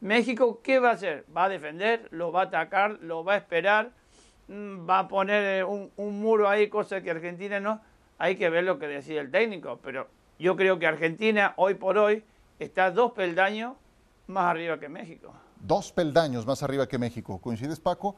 México, 0.01 0.61
¿qué 0.63 0.79
va 0.79 0.89
a 0.89 0.93
hacer? 0.93 1.25
Va 1.35 1.45
a 1.45 1.49
defender, 1.49 2.07
lo 2.11 2.31
va 2.31 2.41
a 2.41 2.43
atacar, 2.45 2.99
lo 3.01 3.23
va 3.23 3.33
a 3.33 3.37
esperar, 3.37 3.91
mm, 4.47 4.89
va 4.89 4.99
a 4.99 5.07
poner 5.07 5.59
eh, 5.59 5.63
un, 5.63 5.91
un 5.97 6.19
muro 6.19 6.49
ahí, 6.49 6.67
cosa 6.67 7.01
que 7.01 7.11
Argentina 7.11 7.59
no. 7.59 7.81
Hay 8.17 8.35
que 8.35 8.49
ver 8.49 8.63
lo 8.63 8.79
que 8.79 8.87
decide 8.87 9.19
el 9.19 9.31
técnico, 9.31 9.79
pero 9.81 10.07
yo 10.39 10.55
creo 10.55 10.79
que 10.79 10.87
Argentina 10.87 11.53
hoy 11.57 11.75
por 11.75 11.97
hoy 11.97 12.23
está 12.59 12.91
dos 12.91 13.13
peldaños 13.13 13.75
más 14.27 14.45
arriba 14.45 14.79
que 14.79 14.89
México. 14.89 15.33
Dos 15.59 15.91
peldaños 15.91 16.45
más 16.45 16.63
arriba 16.63 16.87
que 16.87 16.97
México. 16.97 17.39
¿Coincides, 17.39 17.79
Paco? 17.79 18.15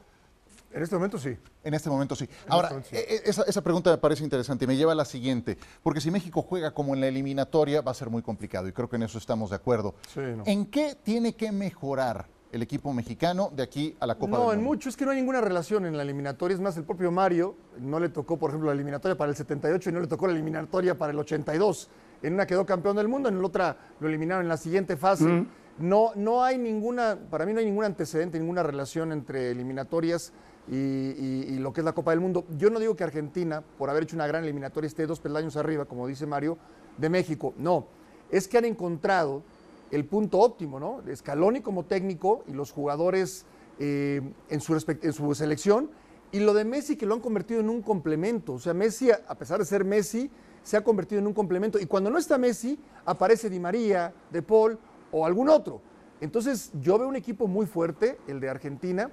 En 0.75 0.84
este 0.84 0.96
momento 0.96 1.17
sí. 1.17 1.36
En 1.63 1.74
este 1.74 1.89
momento 1.89 2.15
sí. 2.17 2.27
Ahora, 2.50 2.67
momento 2.70 2.89
sí. 2.89 2.98
e- 2.98 3.15
e- 3.15 3.22
esa, 3.29 3.44
esa 3.44 3.62
pregunta 3.63 3.91
me 3.91 3.98
parece 3.98 4.25
interesante 4.25 4.65
y 4.65 4.67
me 4.67 4.75
lleva 4.75 4.91
a 4.91 4.96
la 4.96 5.05
siguiente, 5.05 5.58
porque 5.82 6.01
si 6.01 6.12
México 6.12 6.41
juega 6.41 6.72
como 6.72 6.94
en 6.94 7.00
la 7.00 7.08
eliminatoria 7.08 7.79
va 7.82 7.91
a 7.91 7.94
ser 7.94 8.10
muy 8.10 8.22
complicado 8.22 8.67
y 8.67 8.74
creo 8.74 8.89
que 8.89 8.98
en 8.98 9.03
eso 9.03 9.17
estamos 9.17 9.51
de 9.51 9.55
acuerdo. 9.55 9.96
Sí, 10.13 10.20
no. 10.20 10.44
¿En 10.46 10.65
qué 10.65 10.98
tiene 11.01 11.34
que 11.34 11.53
mejorar 11.53 12.27
el 12.51 12.62
equipo 12.62 12.91
mexicano 12.94 13.51
de 13.55 13.63
aquí 13.63 13.96
a 14.01 14.05
la 14.05 14.15
Copa 14.15 14.32
No, 14.38 14.50
del 14.50 14.60
en 14.60 14.63
Mundo? 14.65 14.70
mucho, 14.75 14.89
es 14.89 14.98
que 14.98 15.05
no 15.05 15.12
hay 15.12 15.17
ninguna 15.17 15.39
relación 15.39 15.86
en 15.86 15.96
la 15.96 16.03
eliminatoria. 16.03 16.55
Es 16.55 16.62
más, 16.62 16.75
el 16.75 16.84
propio 16.84 17.10
Mario 17.10 17.55
no 17.79 17.98
le 18.00 18.10
tocó, 18.10 18.38
por 18.38 18.50
ejemplo, 18.50 18.67
la 18.67 18.75
eliminatoria 18.75 19.17
para 19.17 19.29
el 19.29 19.38
78 19.38 19.89
y 19.89 19.94
no 19.94 20.01
le 20.01 20.08
tocó 20.08 20.27
la 20.27 20.34
eliminatoria 20.34 20.98
para 20.98 21.13
el 21.13 21.20
82. 21.20 21.89
En 22.22 22.34
una 22.34 22.46
quedó 22.46 22.65
campeón 22.65 22.98
del 22.98 23.08
mundo, 23.08 23.29
en 23.29 23.39
la 23.39 23.48
otra 23.48 23.77
lo 24.01 24.10
eliminaron 24.10 24.44
en 24.44 24.50
la 24.50 24.58
siguiente 24.58 24.98
fase. 24.98 25.46
No, 25.77 26.12
no 26.15 26.44
hay 26.44 26.58
ninguna, 26.58 27.17
para 27.29 27.46
mí 27.46 27.51
no 27.53 27.60
hay 27.60 27.65
ningún 27.65 27.84
antecedente, 27.84 28.39
ninguna 28.39 28.63
relación 28.63 29.12
entre 29.12 29.51
eliminatorias 29.51 30.32
y, 30.67 31.57
lo 31.60 31.74
que 31.74 31.81
es 31.81 31.86
la 31.86 31.93
Copa 31.93 32.12
del 32.12 32.19
Mundo. 32.19 32.45
Yo 32.57 32.69
no 32.69 32.79
digo 32.79 32.95
que 32.95 33.03
Argentina, 33.03 33.63
por 33.77 33.89
haber 33.89 34.03
hecho 34.03 34.15
una 34.15 34.27
gran 34.27 34.43
eliminatoria, 34.43 34.88
esté 34.88 35.05
dos 35.05 35.19
peldaños 35.19 35.55
arriba, 35.57 35.86
como 35.86 36.07
dice 36.07 36.25
Mario, 36.25 36.57
de 36.98 37.10
México. 37.10 37.53
No, 37.57 37.88
es 38.31 38.48
que 38.48 38.57
han 38.57 38.65
encontrado 38.65 39.43
el 39.91 40.05
punto 40.05 40.39
óptimo, 40.39 40.79
¿no? 40.79 41.01
Scaloni 41.13 41.62
como 41.62 41.86
técnico 41.86 42.43
y 42.48 42.53
los 42.53 42.72
jugadores 42.72 43.45
eh, 43.79 44.22
en, 44.50 44.62
su 44.62 44.74
en 44.74 45.13
su 45.13 45.36
selección. 45.36 45.89
Y 46.31 46.39
lo 46.39 46.53
de 46.53 46.65
Messi 46.65 46.98
que 46.98 47.05
lo 47.05 47.13
han 47.13 47.22
convertido 47.22 47.60
en 47.60 47.69
un 47.69 47.81
complemento. 47.81 48.53
O 48.53 48.60
sea, 48.60 48.74
Messi, 48.74 49.10
a 49.12 49.36
pesar 49.36 49.60
de 49.60 49.65
ser 49.65 49.86
Messi, 49.86 50.29
se 50.63 50.75
ha 50.75 50.84
convertido 50.84 51.19
en 51.19 51.27
un 51.27 51.34
complemento. 51.34 51.79
Y 51.79 51.86
cuando 51.86 52.10
no 52.10 52.17
está 52.17 52.38
Messi, 52.38 52.77
aparece 53.05 53.50
Di 53.50 53.60
María, 53.60 54.13
De 54.31 54.41
Paul 54.41 54.77
o 55.12 55.25
algún 55.25 55.48
otro. 55.48 55.81
Entonces, 56.19 56.72
yo 56.81 56.98
veo 56.98 57.07
un 57.07 57.15
equipo 57.15 57.48
muy 57.48 57.67
fuerte, 57.67 58.17
el 58.27 58.39
de 58.39 58.50
Argentina, 58.50 59.12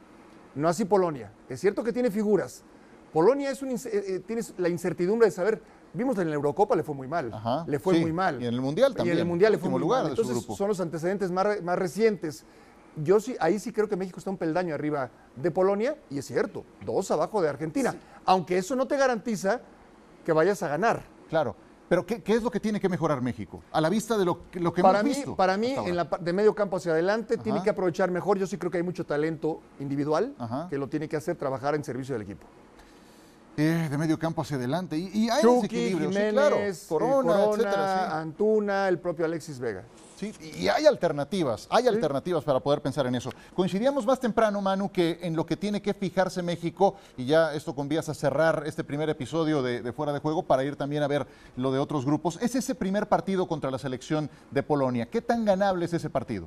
no 0.55 0.69
así 0.69 0.85
Polonia. 0.85 1.33
Es 1.49 1.61
cierto 1.61 1.83
que 1.83 1.93
tiene 1.93 2.11
figuras. 2.11 2.63
Polonia 3.13 3.51
es 3.51 3.63
un, 3.63 3.71
eh, 3.71 3.77
eh, 3.85 4.23
tienes 4.27 4.55
la 4.59 4.69
incertidumbre 4.69 5.27
de 5.27 5.33
saber. 5.33 5.61
Vimos 5.93 6.17
en 6.19 6.29
la 6.29 6.35
Eurocopa 6.35 6.75
le 6.75 6.83
fue 6.83 6.95
muy 6.95 7.07
mal. 7.07 7.33
Ajá, 7.33 7.65
le 7.67 7.79
fue 7.79 7.95
sí, 7.97 8.01
muy 8.01 8.13
mal. 8.13 8.41
y 8.43 8.47
en 8.47 8.55
el 8.55 8.61
Mundial 8.61 8.93
Y 8.93 8.97
también, 8.97 9.17
en 9.17 9.21
el 9.21 9.29
Mundial 9.29 9.53
le 9.53 9.59
fue 9.59 9.69
muy 9.69 9.81
lugar 9.81 10.03
mal. 10.03 10.11
Entonces, 10.11 10.35
grupo. 10.35 10.57
son 10.57 10.69
los 10.69 10.81
antecedentes 10.81 11.31
más, 11.31 11.63
más 11.63 11.79
recientes. 11.79 12.45
Yo 12.97 13.21
sí, 13.21 13.37
ahí 13.41 13.59
sí 13.59 13.73
creo 13.73 13.89
que 13.89 13.97
México 13.97 14.19
está 14.19 14.31
un 14.31 14.39
peldaño 14.39 14.75
arriba 14.75 15.11
de 15.37 15.51
Polonia, 15.51 15.97
y 16.11 16.19
es 16.19 16.27
cierto, 16.27 16.65
dos 16.85 17.11
abajo 17.11 17.41
de 17.43 17.49
Argentina. 17.49 17.95
Aunque 18.25 18.59
eso 18.59 18.77
no 18.77 18.87
te 18.87 18.97
garantiza 18.97 19.61
que 20.25 20.33
vayas 20.33 20.63
a 20.63 20.69
ganar. 20.69 21.03
Claro. 21.29 21.57
Pero 21.93 22.07
¿qué, 22.07 22.23
qué 22.23 22.33
es 22.33 22.43
lo 22.43 22.51
que 22.51 22.59
tiene 22.59 22.81
que 22.81 22.89
mejorar 22.89 23.21
México? 23.21 23.63
A 23.71 23.79
la 23.79 23.91
vista 23.91 24.17
de 24.17 24.25
lo, 24.25 24.49
que- 24.51 24.59
lo 24.59 24.73
que 24.73 24.81
para 24.81 25.01
hemos 25.01 25.11
mí, 25.11 25.15
visto. 25.15 25.37
para 25.37 25.59
mí 25.59 25.75
en 25.75 25.95
la, 25.95 26.05
de 26.05 26.33
medio 26.33 26.55
campo 26.55 26.79
hacia 26.79 26.93
adelante, 26.93 27.37
tiene 27.37 27.63
que 27.63 27.69
aprovechar 27.69 28.11
mejor. 28.11 28.39
Yo 28.39 28.47
sí 28.47 28.57
creo 28.57 28.71
que 28.71 28.79
hay 28.79 28.83
mucho 28.83 29.05
talento 29.05 29.61
individual 29.79 30.35
Ajá. 30.39 30.69
que 30.71 30.79
lo 30.79 30.89
tiene 30.89 31.07
que 31.07 31.17
hacer 31.19 31.37
trabajar 31.37 31.75
en 31.75 31.85
servicio 31.85 32.15
del 32.15 32.23
equipo. 32.23 32.47
Eh, 33.57 33.89
de 33.91 33.99
medio 33.99 34.19
campo 34.19 34.41
hacia 34.41 34.57
adelante. 34.57 34.97
Y, 34.97 35.11
y 35.13 35.29
hay 35.29 35.43
Chucky, 35.43 35.69
sí, 35.69 35.91
Jiménez, 35.91 36.33
claro. 36.33 36.57
eh, 36.57 36.73
Corona, 36.89 37.33
Corona, 37.35 37.45
etcétera, 37.45 38.07
sí. 38.09 38.17
Antuna, 38.17 38.89
el 38.89 38.99
propio 38.99 39.27
Alexis 39.27 39.59
Vega. 39.59 39.85
Sí, 40.17 40.33
y 40.57 40.69
hay 40.69 40.87
alternativas, 40.87 41.67
hay 41.69 41.89
alternativas 41.89 42.45
para 42.45 42.61
poder 42.61 42.81
pensar 42.81 43.07
en 43.09 43.17
eso. 43.17 43.31
Coincidíamos 43.55 44.07
más 44.07 44.21
temprano, 44.21 44.61
Manu, 44.61 44.91
que 44.91 45.19
en 45.21 45.35
lo 45.35 45.45
que 45.45 45.57
tiene 45.57 45.83
que 45.83 45.93
fijarse 45.95 46.43
México, 46.43 46.95
y 47.17 47.27
ya 47.27 47.53
esto 47.55 47.75
con 47.75 47.89
vías 47.89 48.09
a 48.09 48.15
cerrar 48.15 48.63
este 48.65 48.85
primer 48.85 49.11
episodio 49.11 49.63
de, 49.63 49.83
de 49.83 49.93
Fuera 49.93 50.13
de 50.13 50.21
Juego 50.21 50.45
para 50.45 50.63
ir 50.63 50.77
también 50.77 51.03
a 51.03 51.09
ver 51.09 51.27
lo 51.57 51.73
de 51.73 51.81
otros 51.81 52.07
grupos, 52.07 52.39
es 52.41 52.55
ese 52.55 52.77
primer 52.77 53.09
partido 53.09 53.49
contra 53.49 53.71
la 53.71 53.79
selección 53.79 54.31
de 54.53 54.63
Polonia. 54.63 55.07
¿Qué 55.07 55.21
tan 55.21 55.45
ganable 55.45 55.87
es 55.87 55.93
ese 55.93 56.09
partido? 56.09 56.47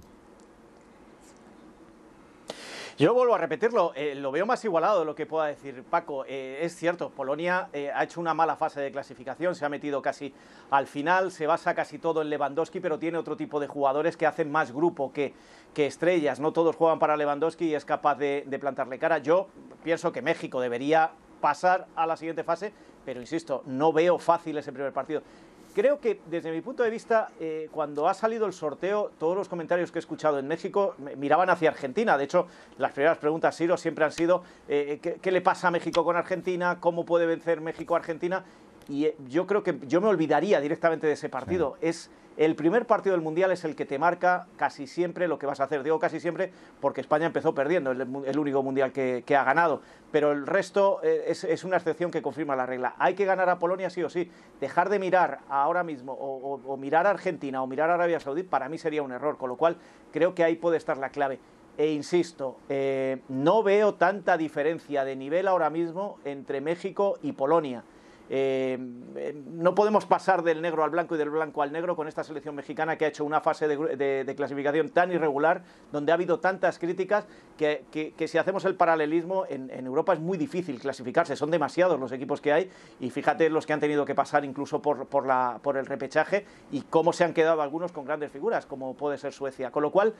Yo 2.97 3.13
vuelvo 3.13 3.35
a 3.35 3.37
repetirlo, 3.37 3.91
eh, 3.93 4.15
lo 4.15 4.31
veo 4.31 4.45
más 4.45 4.63
igualado 4.63 4.99
de 4.99 5.05
lo 5.05 5.15
que 5.15 5.25
pueda 5.25 5.47
decir 5.47 5.83
Paco. 5.83 6.23
Eh, 6.29 6.59
es 6.61 6.77
cierto, 6.77 7.09
Polonia 7.09 7.67
eh, 7.73 7.91
ha 7.93 8.05
hecho 8.05 8.21
una 8.21 8.33
mala 8.33 8.55
fase 8.55 8.79
de 8.79 8.89
clasificación, 8.89 9.53
se 9.53 9.65
ha 9.65 9.69
metido 9.69 10.01
casi 10.01 10.33
al 10.71 10.87
final, 10.87 11.29
se 11.29 11.45
basa 11.45 11.75
casi 11.75 11.99
todo 11.99 12.21
en 12.21 12.29
Lewandowski, 12.29 12.79
pero 12.79 12.97
tiene 12.97 13.17
otro 13.17 13.35
tipo 13.35 13.59
de 13.59 13.67
jugadores 13.67 14.15
que 14.15 14.25
hacen 14.25 14.49
más 14.49 14.71
grupo 14.71 15.11
que, 15.11 15.33
que 15.73 15.87
estrellas. 15.87 16.39
No 16.39 16.53
todos 16.53 16.77
juegan 16.77 16.97
para 16.97 17.17
Lewandowski 17.17 17.65
y 17.65 17.75
es 17.75 17.83
capaz 17.83 18.15
de, 18.15 18.45
de 18.47 18.59
plantarle 18.59 18.97
cara. 18.97 19.17
Yo 19.17 19.49
pienso 19.83 20.13
que 20.13 20.21
México 20.21 20.61
debería 20.61 21.11
pasar 21.41 21.87
a 21.97 22.07
la 22.07 22.15
siguiente 22.15 22.45
fase, 22.45 22.71
pero 23.03 23.19
insisto, 23.19 23.61
no 23.65 23.91
veo 23.91 24.19
fácil 24.19 24.57
ese 24.57 24.71
primer 24.71 24.93
partido. 24.93 25.21
Creo 25.75 25.99
que 25.99 26.21
desde 26.31 26.53
mi 26.53 26.61
punto 26.61 26.83
de 26.83 26.89
vista, 26.89 27.31
eh, 27.37 27.67
cuando 27.69 28.07
ha 28.07 28.13
salido 28.13 28.45
el 28.45 28.53
sorteo, 28.53 29.11
todos 29.19 29.35
los 29.35 29.49
comentarios 29.49 29.91
que 29.91 29.97
he 29.97 29.99
escuchado 29.99 30.39
en 30.39 30.47
México 30.47 30.95
miraban 31.17 31.49
hacia 31.49 31.69
Argentina. 31.69 32.17
De 32.17 32.23
hecho, 32.23 32.47
las 32.77 32.93
primeras 32.93 33.17
preguntas, 33.17 33.57
Siro, 33.57 33.75
siempre 33.75 34.05
han 34.05 34.13
sido 34.13 34.41
eh, 34.69 34.99
¿qué, 35.01 35.15
qué 35.15 35.31
le 35.33 35.41
pasa 35.41 35.67
a 35.67 35.71
México 35.71 36.05
con 36.05 36.15
Argentina? 36.15 36.79
¿Cómo 36.79 37.05
puede 37.05 37.25
vencer 37.25 37.59
México 37.59 37.93
a 37.93 37.97
Argentina? 37.97 38.45
Y 38.87 39.03
eh, 39.03 39.17
yo 39.27 39.45
creo 39.47 39.63
que 39.63 39.77
yo 39.85 39.99
me 39.99 40.07
olvidaría 40.07 40.61
directamente 40.61 41.07
de 41.07 41.13
ese 41.13 41.27
partido. 41.27 41.75
Es 41.81 42.09
el 42.37 42.55
primer 42.55 42.85
partido 42.85 43.15
del 43.15 43.21
Mundial 43.21 43.51
es 43.51 43.63
el 43.63 43.75
que 43.75 43.85
te 43.85 43.97
marca 43.97 44.47
casi 44.57 44.87
siempre 44.87 45.27
lo 45.27 45.39
que 45.39 45.45
vas 45.45 45.59
a 45.59 45.65
hacer. 45.65 45.83
Digo 45.83 45.99
casi 45.99 46.19
siempre 46.19 46.51
porque 46.81 47.01
España 47.01 47.25
empezó 47.25 47.55
perdiendo, 47.55 47.91
el, 47.91 48.01
el 48.01 48.39
único 48.39 48.61
Mundial 48.61 48.91
que, 48.91 49.23
ha 49.35 49.43
ganado. 49.43 49.81
Pero 50.11 50.31
el 50.31 50.45
resto 50.45 50.99
eh, 51.03 51.25
es, 51.27 51.63
una 51.63 51.77
excepción 51.77 52.11
que 52.11 52.21
confirma 52.21 52.55
la 52.55 52.65
regla. 52.65 52.95
Hay 52.99 53.15
que 53.15 53.25
ganar 53.25 53.49
a 53.49 53.59
Polonia 53.59 53.89
sí 53.89 54.03
o 54.03 54.09
sí. 54.09 54.31
Dejar 54.59 54.89
de 54.89 54.99
mirar 54.99 55.39
ahora 55.49 55.83
mismo 55.83 56.13
o 56.13 56.77
mirar 56.77 57.07
a 57.07 57.11
Argentina 57.11 57.61
o 57.61 57.67
mirar 57.67 57.89
a 57.89 57.95
Arabia 57.95 58.19
Saudí 58.19 58.43
para 58.43 58.69
mí 58.69 58.77
sería 58.77 59.03
un 59.03 59.11
error. 59.11 59.37
Con 59.37 59.49
lo 59.49 59.55
cual 59.55 59.77
creo 60.11 60.35
que 60.35 60.43
ahí 60.43 60.55
puede 60.55 60.77
estar 60.77 60.97
la 60.97 61.09
clave. 61.09 61.39
E 61.77 61.91
insisto, 61.91 62.57
eh, 62.69 63.19
no 63.27 63.61
veo 63.61 63.95
tanta 63.95 64.37
diferencia 64.37 65.03
de 65.03 65.15
nivel 65.15 65.47
ahora 65.47 65.69
mismo 65.69 66.19
entre 66.23 66.61
México 66.61 67.19
y 67.21 67.33
Polonia. 67.33 67.83
Eh, 68.29 68.77
eh, 69.17 69.43
no 69.51 69.75
podemos 69.75 70.05
pasar 70.05 70.41
del 70.41 70.61
negro 70.61 70.83
al 70.83 70.89
blanco 70.89 71.15
y 71.15 71.17
del 71.17 71.29
blanco 71.29 71.61
al 71.61 71.71
negro 71.71 71.95
con 71.95 72.07
esta 72.07 72.23
selección 72.23 72.55
mexicana 72.55 72.97
que 72.97 73.05
ha 73.05 73.07
hecho 73.09 73.23
una 73.23 73.39
fase 73.39 73.67
de, 73.67 74.33
clasificación 74.35 74.89
tan 74.89 75.11
irregular, 75.11 75.63
donde 75.91 76.11
ha 76.11 76.15
habido 76.15 76.39
tantas 76.39 76.79
críticas, 76.79 77.27
que, 77.57 78.13
si 78.27 78.37
hacemos 78.37 78.65
el 78.65 78.75
paralelismo, 78.75 79.45
en, 79.47 79.69
en 79.69 79.85
Europa 79.85 80.13
es 80.13 80.19
muy 80.19 80.37
difícil 80.37 80.79
clasificarse, 80.79 81.35
son 81.35 81.51
demasiados 81.51 81.99
los 81.99 82.11
equipos 82.11 82.41
que 82.41 82.51
hay, 82.51 82.71
y 82.99 83.09
fíjate 83.11 83.49
los 83.49 83.65
que 83.65 83.73
han 83.73 83.79
tenido 83.79 84.05
que 84.05 84.15
pasar 84.15 84.43
incluso 84.43 84.81
por, 84.81 85.05
por, 85.07 85.25
la, 85.25 85.59
por 85.61 85.77
el 85.77 85.85
repechaje, 85.85 86.45
y 86.71 86.81
cómo 86.81 87.13
se 87.13 87.23
han 87.23 87.33
quedado 87.33 87.61
algunos 87.61 87.91
con 87.91 88.05
grandes 88.05 88.31
figuras, 88.31 88.65
como 88.65 88.95
puede 88.95 89.17
ser 89.17 89.33
Suecia. 89.33 89.71
Con 89.71 89.83
lo 89.83 89.91
cual, 89.91 90.13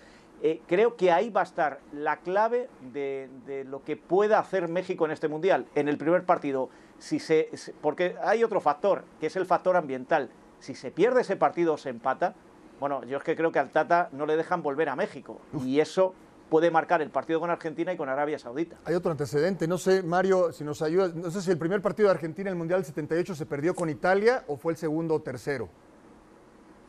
eh, 0.43 0.61
creo 0.67 0.95
que 0.95 1.11
ahí 1.11 1.29
va 1.29 1.41
a 1.41 1.45
estar 1.45 1.79
la 1.91 2.17
clave 2.17 2.69
de, 2.93 3.29
de 3.45 3.63
lo 3.63 3.83
que 3.83 3.97
pueda 3.97 4.39
hacer 4.39 4.67
México 4.67 5.05
en 5.05 5.11
este 5.11 5.27
Mundial. 5.27 5.65
En 5.75 5.87
el 5.87 5.97
primer 5.97 6.23
partido, 6.23 6.69
si 7.05 7.19
se, 7.19 7.51
porque 7.81 8.15
hay 8.23 8.43
otro 8.43 8.59
factor, 8.59 9.03
que 9.19 9.27
es 9.27 9.35
el 9.35 9.45
factor 9.45 9.75
ambiental. 9.75 10.31
Si 10.59 10.73
se 10.73 10.89
pierde 10.89 11.21
ese 11.21 11.35
partido 11.35 11.73
o 11.73 11.77
se 11.77 11.89
empata, 11.89 12.33
bueno, 12.79 13.03
yo 13.03 13.17
es 13.17 13.23
que 13.23 13.35
creo 13.35 13.51
que 13.51 13.59
al 13.59 13.69
Tata 13.69 14.09
no 14.11 14.25
le 14.25 14.35
dejan 14.35 14.63
volver 14.63 14.89
a 14.89 14.95
México. 14.95 15.39
Y 15.63 15.79
eso 15.79 16.15
puede 16.49 16.71
marcar 16.71 17.03
el 17.03 17.11
partido 17.11 17.39
con 17.39 17.51
Argentina 17.51 17.93
y 17.93 17.97
con 17.97 18.09
Arabia 18.09 18.39
Saudita. 18.39 18.77
Hay 18.85 18.95
otro 18.95 19.11
antecedente, 19.11 19.67
no 19.67 19.77
sé, 19.77 20.01
Mario, 20.01 20.51
si 20.51 20.63
nos 20.63 20.81
ayudas, 20.81 21.13
no 21.13 21.29
sé 21.29 21.43
si 21.43 21.51
el 21.51 21.59
primer 21.59 21.79
partido 21.79 22.09
de 22.09 22.15
Argentina 22.15 22.49
en 22.49 22.53
el 22.53 22.57
Mundial 22.57 22.79
del 22.79 22.87
78 22.87 23.35
se 23.35 23.45
perdió 23.45 23.75
con 23.75 23.87
Italia 23.91 24.43
o 24.47 24.57
fue 24.57 24.73
el 24.73 24.77
segundo 24.77 25.13
o 25.13 25.21
tercero. 25.21 25.69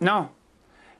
No, 0.01 0.33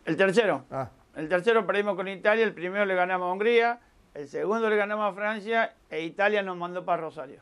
el 0.05 0.15
tercero. 0.19 0.67
Ah, 0.71 0.91
El 1.15 1.31
tercero 1.31 1.67
perdimos 1.67 1.97
con 1.97 2.07
Italia, 2.07 2.45
el 2.45 2.53
primero 2.53 2.85
le 2.85 2.95
ganamos 2.95 3.31
a 3.31 3.33
Hungría, 3.33 3.81
el 4.13 4.29
segundo 4.29 4.69
le 4.69 4.77
ganamos 4.77 5.11
a 5.11 5.15
Francia 5.15 5.75
e 5.89 6.03
Italia 6.03 6.43
nos 6.43 6.59
mandó 6.59 6.85
para 6.85 7.01
Rosario. 7.01 7.41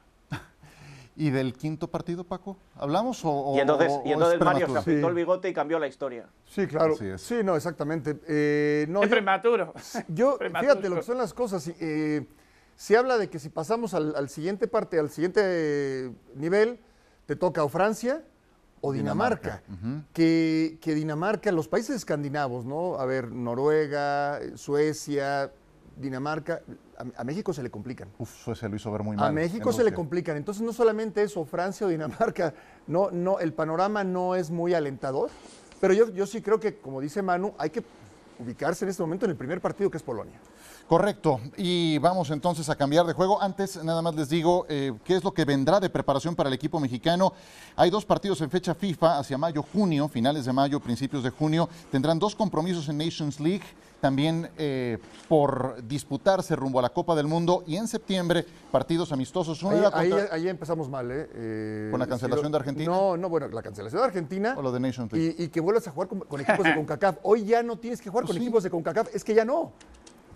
¿Y 1.16 1.30
del 1.30 1.52
quinto 1.54 1.88
partido, 1.88 2.24
Paco? 2.24 2.56
¿Hablamos 2.74 3.20
o, 3.24 3.54
Y 3.56 3.60
entonces, 3.60 3.92
o- 3.92 4.02
y 4.04 4.12
entonces 4.12 4.38
es 4.40 4.44
Mario 4.44 4.66
se 4.82 5.00
Sí. 5.00 5.06
el 5.06 5.14
bigote 5.14 5.48
y 5.48 5.52
cambió 5.52 5.78
la 5.78 5.86
historia. 5.86 6.28
sí, 6.44 6.66
claro. 6.66 6.96
Sí, 7.18 7.36
no, 7.44 7.54
exactamente. 7.54 8.18
Eh, 8.26 8.86
no, 8.88 9.00
es 9.02 9.06
yo- 9.08 9.10
prematuro. 9.10 9.72
Yo, 10.08 10.36
Prematuro. 10.38 10.72
fíjate 10.72 10.88
lo 10.88 10.96
que 10.96 11.02
son 11.02 11.18
las 11.18 11.32
cosas. 11.32 11.68
eh, 11.80 12.26
se 12.76 12.96
habla 12.96 13.16
de 13.18 13.30
que 13.30 13.38
si 13.38 13.48
pasamos 13.50 13.94
al, 13.94 14.16
al 14.16 14.28
siguiente 14.28 14.66
parte, 14.66 14.98
al 14.98 15.08
siguiente 15.08 16.10
nivel, 16.34 16.80
te 17.26 17.36
toca 17.36 17.62
o 17.62 17.68
Francia 17.68 18.24
o 18.80 18.92
Dinamarca. 18.92 19.62
que, 20.12 20.78
que 20.80 20.94
Dinamarca, 20.94 21.52
los 21.52 21.68
países 21.68 21.94
escandinavos, 21.94 22.64
¿no? 22.64 22.96
A 22.98 23.06
ver, 23.06 23.30
Noruega, 23.30 24.40
Suecia, 24.56 25.52
Dinamarca, 25.96 26.62
a, 26.96 27.20
a 27.20 27.24
México 27.24 27.52
se 27.52 27.62
le 27.62 27.70
complican. 27.70 28.08
Uf, 28.18 28.30
Suecia 28.44 28.68
lo 28.68 28.76
hizo 28.76 28.90
ver 28.90 29.02
muy 29.02 29.16
mal. 29.16 29.28
A 29.28 29.32
México 29.32 29.72
se 29.72 29.84
le 29.84 29.92
complican. 29.92 30.36
Entonces, 30.36 30.62
no 30.62 30.72
solamente 30.72 31.22
eso, 31.22 31.44
Francia 31.44 31.86
o 31.86 31.90
Dinamarca, 31.90 32.54
no, 32.86 33.10
no, 33.10 33.38
el 33.38 33.52
panorama 33.52 34.04
no 34.04 34.34
es 34.34 34.50
muy 34.50 34.74
alentador. 34.74 35.30
Pero 35.80 35.94
yo, 35.94 36.10
yo 36.10 36.26
sí 36.26 36.40
creo 36.40 36.58
que, 36.58 36.76
como 36.78 37.00
dice 37.00 37.22
Manu, 37.22 37.54
hay 37.58 37.70
que 37.70 37.84
ubicarse 38.38 38.84
en 38.84 38.90
este 38.90 39.02
momento 39.02 39.26
en 39.26 39.30
el 39.30 39.36
primer 39.36 39.60
partido 39.60 39.90
que 39.90 39.96
es 39.96 40.02
Polonia. 40.02 40.38
Correcto. 40.88 41.40
Y 41.56 41.96
vamos 41.98 42.30
entonces 42.30 42.68
a 42.68 42.76
cambiar 42.76 43.06
de 43.06 43.14
juego. 43.14 43.40
Antes, 43.40 43.82
nada 43.82 44.02
más 44.02 44.14
les 44.14 44.28
digo 44.28 44.66
eh, 44.68 44.92
qué 45.02 45.16
es 45.16 45.24
lo 45.24 45.32
que 45.32 45.44
vendrá 45.46 45.80
de 45.80 45.88
preparación 45.88 46.36
para 46.36 46.48
el 46.48 46.54
equipo 46.54 46.78
mexicano. 46.78 47.32
Hay 47.74 47.88
dos 47.88 48.04
partidos 48.04 48.40
en 48.42 48.50
fecha 48.50 48.74
FIFA 48.74 49.18
hacia 49.18 49.38
mayo, 49.38 49.62
junio, 49.62 50.08
finales 50.08 50.44
de 50.44 50.52
mayo, 50.52 50.78
principios 50.80 51.22
de 51.22 51.30
junio. 51.30 51.68
Tendrán 51.90 52.18
dos 52.18 52.34
compromisos 52.36 52.86
en 52.90 52.98
Nations 52.98 53.40
League, 53.40 53.64
también 54.02 54.50
eh, 54.58 54.98
por 55.26 55.82
disputarse 55.88 56.54
rumbo 56.54 56.78
a 56.80 56.82
la 56.82 56.90
Copa 56.90 57.14
del 57.14 57.26
Mundo. 57.28 57.64
Y 57.66 57.76
en 57.76 57.88
septiembre, 57.88 58.44
partidos 58.70 59.10
amistosos. 59.10 59.62
Uno 59.62 59.90
Ahí, 59.94 60.12
ahí- 60.30 60.48
empezamos 60.48 60.90
mal, 60.90 61.10
¿eh? 61.10 61.30
Eh, 61.34 61.88
¿Con 61.90 61.98
la 61.98 62.06
cancelación 62.06 62.52
de 62.52 62.58
Argentina? 62.58 62.90
No, 62.92 63.16
no, 63.16 63.30
bueno, 63.30 63.48
la 63.48 63.62
cancelación 63.62 64.02
de 64.02 64.06
Argentina. 64.06 64.54
o 64.58 64.60
lo 64.60 64.70
de 64.70 64.80
Nations 64.80 65.10
League. 65.10 65.34
Y, 65.38 65.44
y 65.44 65.48
que 65.48 65.60
vuelvas 65.60 65.88
a 65.88 65.92
jugar 65.92 66.08
con, 66.08 66.20
con 66.20 66.42
equipos 66.42 66.62
de 66.62 66.74
CONCACAF. 66.76 67.16
Hoy 67.22 67.46
ya 67.46 67.62
no 67.62 67.78
tienes 67.78 68.02
que 68.02 68.10
jugar 68.10 68.24
Pues 68.26 68.34
con 68.34 68.42
sí. 68.42 68.42
equipos 68.46 68.62
de 68.62 68.68
CONCACAF. 68.70 69.14
Es 69.14 69.24
que 69.24 69.34
ya 69.34 69.46
no. 69.46 69.72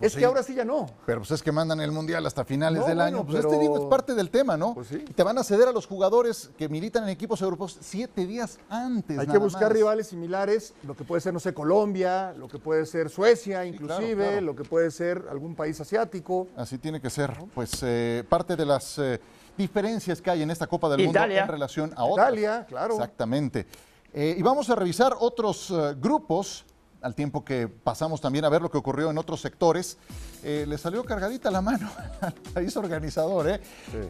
Es 0.01 0.13
sí. 0.13 0.19
que 0.19 0.25
ahora 0.25 0.43
sí 0.43 0.55
ya 0.55 0.65
no. 0.65 0.87
Pero 1.05 1.19
pues 1.19 1.31
es 1.31 1.43
que 1.43 1.51
mandan 1.51 1.79
el 1.81 1.91
Mundial 1.91 2.25
hasta 2.25 2.45
finales 2.45 2.81
No, 2.81 2.87
del 2.87 2.97
bueno, 2.97 3.17
año. 3.17 3.25
Pues 3.25 3.37
pero- 3.37 3.49
este 3.49 3.61
digo, 3.61 3.77
es 3.77 3.85
parte 3.85 4.13
del 4.15 4.29
tema, 4.29 4.57
¿no? 4.57 4.73
Pues 4.73 4.87
sí. 4.87 5.03
Y 5.07 5.13
te 5.13 5.23
van 5.23 5.37
a 5.37 5.43
ceder 5.43 5.67
a 5.67 5.71
los 5.71 5.85
jugadores 5.87 6.51
que 6.57 6.69
militan 6.69 7.03
en 7.03 7.09
equipos 7.09 7.41
europeos 7.41 7.77
siete 7.81 8.25
días 8.25 8.59
antes. 8.69 9.17
Hay 9.19 9.27
que 9.27 9.37
buscar 9.37 9.63
más. 9.69 9.73
rivales 9.73 10.07
similares, 10.07 10.73
lo 10.83 10.95
que 10.95 11.03
puede 11.03 11.21
ser, 11.21 11.33
no 11.33 11.39
sé, 11.39 11.53
Colombia, 11.53 12.33
lo 12.37 12.47
que 12.47 12.59
puede 12.59 12.85
ser 12.85 13.09
Suecia, 13.09 13.65
inclusive, 13.65 14.15
claro, 14.15 14.31
claro. 14.31 14.45
lo 14.45 14.55
que 14.55 14.63
puede 14.63 14.91
ser 14.91 15.25
algún 15.29 15.55
país 15.55 15.79
asiático. 15.79 16.47
Así 16.55 16.77
tiene 16.77 17.01
que 17.01 17.09
ser. 17.09 17.33
Pues 17.53 17.71
eh, 17.83 18.23
parte 18.27 18.55
de 18.55 18.65
las 18.65 18.97
eh, 18.99 19.19
diferencias 19.57 20.21
que 20.21 20.29
hay 20.31 20.41
en 20.41 20.51
esta 20.51 20.67
Copa 20.67 20.89
del 20.89 21.01
Italia. 21.01 21.41
Mundo 21.41 21.41
en 21.41 21.47
relación 21.47 21.93
a 21.95 22.05
otras. 22.05 22.27
Italia, 22.29 22.65
claro. 22.67 22.93
Exactamente. 22.95 23.65
Eh, 24.13 24.35
y 24.37 24.41
vamos 24.41 24.69
a 24.69 24.75
revisar 24.75 25.15
otros 25.19 25.69
eh, 25.69 25.95
grupos, 25.99 26.65
al 27.01 27.15
tiempo 27.15 27.45
que 27.45 27.67
pasamos 27.67 28.21
también 28.21 28.45
a 28.45 28.49
ver 28.49 28.61
lo 28.61 28.69
que 28.69 28.77
ocurrió 28.77 29.09
en 29.09 29.17
otros 29.17 29.41
sectores. 29.41 29.97
Eh, 30.43 30.65
le 30.67 30.77
salió 30.77 31.03
cargadita 31.03 31.51
la 31.51 31.61
mano 31.61 31.89
al 32.21 32.33
país 32.33 32.75
organizador. 32.77 33.49
¿eh? 33.49 33.61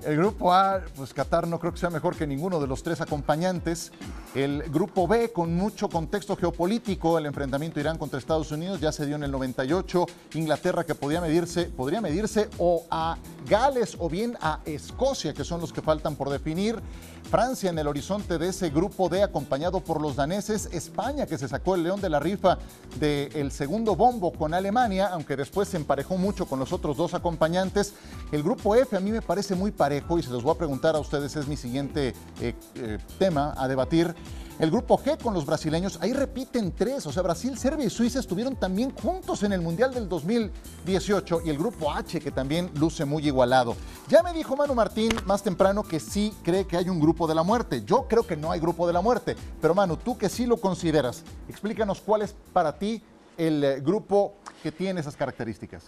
El 0.05 0.17
grupo 0.17 0.53
A, 0.53 0.81
pues 0.95 1.13
Qatar 1.13 1.47
no 1.47 1.59
creo 1.59 1.71
que 1.71 1.79
sea 1.79 1.89
mejor 1.89 2.15
que 2.15 2.27
ninguno 2.27 2.59
de 2.59 2.67
los 2.67 2.83
tres 2.83 3.01
acompañantes. 3.01 3.91
El 4.35 4.63
grupo 4.63 5.07
B, 5.07 5.31
con 5.31 5.55
mucho 5.55 5.89
contexto 5.89 6.35
geopolítico, 6.35 7.17
el 7.17 7.25
enfrentamiento 7.25 7.79
Irán 7.79 7.97
contra 7.97 8.19
Estados 8.19 8.51
Unidos 8.51 8.79
ya 8.79 8.91
se 8.91 9.05
dio 9.05 9.15
en 9.15 9.23
el 9.23 9.31
98. 9.31 10.05
Inglaterra 10.35 10.83
que 10.83 10.95
podía 10.95 11.21
medirse, 11.21 11.65
podría 11.65 12.01
medirse 12.01 12.49
o 12.57 12.85
a 12.91 13.17
Gales 13.47 13.95
o 13.99 14.09
bien 14.09 14.37
a 14.41 14.59
Escocia, 14.65 15.33
que 15.33 15.43
son 15.43 15.61
los 15.61 15.73
que 15.73 15.81
faltan 15.81 16.15
por 16.15 16.29
definir. 16.29 16.79
Francia 17.29 17.69
en 17.69 17.77
el 17.77 17.87
horizonte 17.87 18.39
de 18.39 18.49
ese 18.49 18.71
grupo 18.71 19.07
D 19.07 19.21
acompañado 19.21 19.81
por 19.81 20.01
los 20.01 20.15
daneses, 20.15 20.67
España 20.71 21.27
que 21.27 21.37
se 21.37 21.47
sacó 21.47 21.75
el 21.75 21.83
león 21.83 22.01
de 22.01 22.09
la 22.09 22.19
rifa 22.19 22.57
del 22.99 23.51
segundo 23.51 23.95
bombo 23.95 24.31
con 24.31 24.53
Alemania, 24.53 25.07
aunque 25.07 25.35
después 25.35 25.67
se 25.67 25.77
emparejó 25.77 26.17
mucho 26.17 26.45
con 26.45 26.59
los 26.59 26.73
otros 26.73 26.97
dos 26.97 27.13
acompañantes. 27.13 27.93
El 28.31 28.43
grupo 28.43 28.75
F 28.75 28.95
a 28.95 28.99
mí 28.99 29.11
me 29.11 29.21
parece 29.21 29.55
muy 29.55 29.71
parejo 29.71 30.17
y 30.17 30.23
se 30.23 30.31
los 30.31 30.43
voy 30.43 30.55
a 30.55 30.57
preguntar 30.57 30.95
a 30.95 30.99
ustedes, 30.99 31.35
es 31.35 31.47
mi 31.47 31.55
siguiente 31.55 32.13
eh, 32.41 32.53
eh, 32.75 32.97
tema 33.17 33.53
a 33.57 33.67
debatir. 33.67 34.15
El 34.59 34.71
grupo 34.71 34.97
G 34.97 35.17
con 35.17 35.33
los 35.33 35.45
brasileños, 35.45 35.97
ahí 36.01 36.11
repiten 36.11 36.73
tres, 36.75 37.05
o 37.05 37.13
sea, 37.13 37.23
Brasil, 37.23 37.57
Serbia 37.57 37.85
y 37.85 37.89
Suiza 37.89 38.19
estuvieron 38.19 38.57
también 38.57 38.93
juntos 38.93 39.43
en 39.43 39.53
el 39.53 39.61
Mundial 39.61 39.93
del 39.93 40.09
2018 40.09 41.43
y 41.45 41.49
el 41.49 41.57
grupo 41.57 41.89
H 41.89 42.19
que 42.19 42.29
también 42.29 42.69
luce 42.75 43.05
muy 43.05 43.25
igualado. 43.25 43.77
Ya 44.09 44.21
me 44.21 44.33
dijo 44.33 44.57
Manu 44.57 44.75
Martín 44.75 45.13
más 45.25 45.43
temprano 45.43 45.81
que 45.81 46.01
sí 46.01 46.33
cree 46.43 46.67
que 46.67 46.75
hay 46.75 46.89
un 46.89 46.99
grupo 46.99 47.25
de 47.25 47.35
la 47.35 47.43
muerte. 47.43 47.83
Yo 47.85 48.05
creo 48.09 48.27
que 48.27 48.35
no 48.35 48.51
hay 48.51 48.59
grupo 48.59 48.85
de 48.85 48.91
la 48.91 48.99
muerte, 48.99 49.37
pero 49.61 49.73
Manu, 49.73 49.95
tú 49.95 50.17
que 50.17 50.27
sí 50.27 50.45
lo 50.45 50.57
consideras, 50.57 51.23
explícanos 51.47 52.01
cuál 52.01 52.23
es 52.23 52.35
para 52.51 52.77
ti 52.77 53.01
el 53.37 53.63
eh, 53.63 53.79
grupo 53.79 54.33
que 54.61 54.73
tiene 54.73 54.99
esas 54.99 55.15
características. 55.15 55.85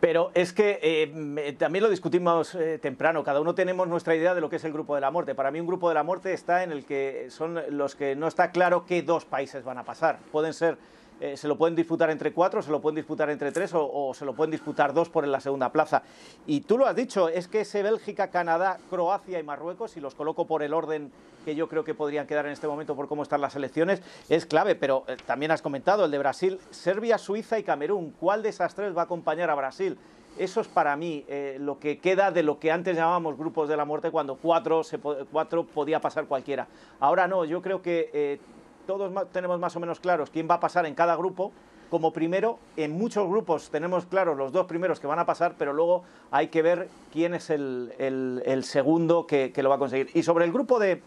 Pero 0.00 0.30
es 0.34 0.52
que 0.52 0.78
eh, 0.80 1.56
también 1.58 1.82
lo 1.82 1.90
discutimos 1.90 2.54
eh, 2.54 2.78
temprano, 2.78 3.24
cada 3.24 3.40
uno 3.40 3.54
tenemos 3.54 3.88
nuestra 3.88 4.14
idea 4.14 4.34
de 4.34 4.40
lo 4.40 4.48
que 4.48 4.56
es 4.56 4.64
el 4.64 4.72
grupo 4.72 4.94
de 4.94 5.00
la 5.00 5.10
muerte. 5.10 5.34
Para 5.34 5.50
mí 5.50 5.58
un 5.58 5.66
grupo 5.66 5.88
de 5.88 5.94
la 5.94 6.04
muerte 6.04 6.32
está 6.32 6.62
en 6.62 6.70
el 6.70 6.84
que 6.84 7.26
son 7.30 7.60
los 7.70 7.96
que 7.96 8.14
no 8.14 8.28
está 8.28 8.52
claro 8.52 8.86
qué 8.86 9.02
dos 9.02 9.24
países 9.24 9.64
van 9.64 9.78
a 9.78 9.84
pasar. 9.84 10.20
Pueden 10.30 10.54
ser, 10.54 10.78
eh, 11.20 11.36
se 11.36 11.48
lo 11.48 11.56
pueden 11.56 11.74
disputar 11.74 12.10
entre 12.10 12.32
cuatro, 12.32 12.62
se 12.62 12.70
lo 12.70 12.80
pueden 12.80 12.96
disputar 12.96 13.28
entre 13.30 13.50
tres 13.50 13.72
o, 13.74 14.12
se 14.14 14.24
lo 14.24 14.34
pueden 14.34 14.52
disputar 14.52 14.92
dos 14.92 15.08
por 15.08 15.24
en 15.24 15.32
la 15.32 15.40
segunda 15.40 15.72
plaza. 15.72 16.02
Y 16.46 16.60
tú 16.60 16.78
lo 16.78 16.86
has 16.86 16.94
dicho, 16.94 17.28
es 17.28 17.48
que 17.48 17.62
ese 17.62 17.82
Bélgica, 17.82 18.30
Canadá, 18.30 18.78
Croacia 18.88 19.40
y 19.40 19.42
Marruecos, 19.42 19.90
si 19.92 20.00
los 20.00 20.14
coloco 20.14 20.46
por 20.46 20.62
el 20.62 20.72
orden 20.72 21.10
que 21.44 21.54
yo 21.54 21.68
creo 21.68 21.82
que 21.82 21.94
podrían 21.94 22.26
quedar 22.26 22.46
en 22.46 22.52
este 22.52 22.68
momento 22.68 22.94
por 22.94 23.08
cómo 23.08 23.22
están 23.22 23.40
las 23.40 23.56
elecciones, 23.56 24.00
es 24.28 24.46
clave. 24.46 24.76
Pero 24.76 25.04
eh, 25.08 25.16
también 25.26 25.50
has 25.50 25.62
comentado 25.62 26.04
el 26.04 26.10
de 26.10 26.18
Brasil, 26.18 26.60
Serbia, 26.70 27.18
Suiza 27.18 27.58
y 27.58 27.64
Camerún. 27.64 28.14
¿Cuál 28.20 28.42
de 28.42 28.50
esas 28.50 28.74
tres 28.74 28.96
va 28.96 29.02
a 29.02 29.04
acompañar 29.04 29.50
a 29.50 29.56
Brasil? 29.56 29.98
Eso 30.38 30.60
es 30.60 30.68
para 30.68 30.94
mí 30.94 31.24
eh, 31.26 31.56
lo 31.58 31.80
que 31.80 31.98
queda 31.98 32.30
de 32.30 32.44
lo 32.44 32.60
que 32.60 32.70
antes 32.70 32.96
llamábamos 32.96 33.36
grupos 33.36 33.68
de 33.68 33.76
la 33.76 33.84
muerte, 33.84 34.12
cuando 34.12 34.36
cuatro, 34.36 34.82
cuatro 35.32 35.64
podía 35.64 36.00
pasar 36.00 36.26
cualquiera. 36.26 36.68
Ahora 37.00 37.26
no, 37.26 37.44
yo 37.44 37.60
creo 37.60 37.82
que 37.82 38.38
todos 38.88 39.12
tenemos 39.32 39.60
más 39.60 39.76
o 39.76 39.80
menos 39.80 40.00
claros 40.00 40.30
quién 40.30 40.48
va 40.50 40.54
a 40.54 40.60
pasar 40.60 40.86
en 40.86 40.94
cada 40.94 41.14
grupo. 41.14 41.52
Como 41.90 42.10
primero, 42.10 42.58
en 42.76 42.92
muchos 42.92 43.28
grupos 43.28 43.68
tenemos 43.70 44.06
claros 44.06 44.36
los 44.36 44.50
dos 44.50 44.66
primeros 44.66 44.98
que 44.98 45.06
van 45.06 45.18
a 45.18 45.26
pasar, 45.26 45.56
pero 45.58 45.74
luego 45.74 46.04
hay 46.30 46.48
que 46.48 46.62
ver 46.62 46.88
quién 47.12 47.34
es 47.34 47.50
el, 47.50 48.60
segundo 48.62 49.26
que 49.26 49.52
lo 49.62 49.68
va 49.68 49.76
a 49.76 49.78
conseguir. 49.78 50.08
Y 50.14 50.22
sobre 50.22 50.46
el 50.46 50.52
grupo 50.52 50.78
de, 50.78 51.02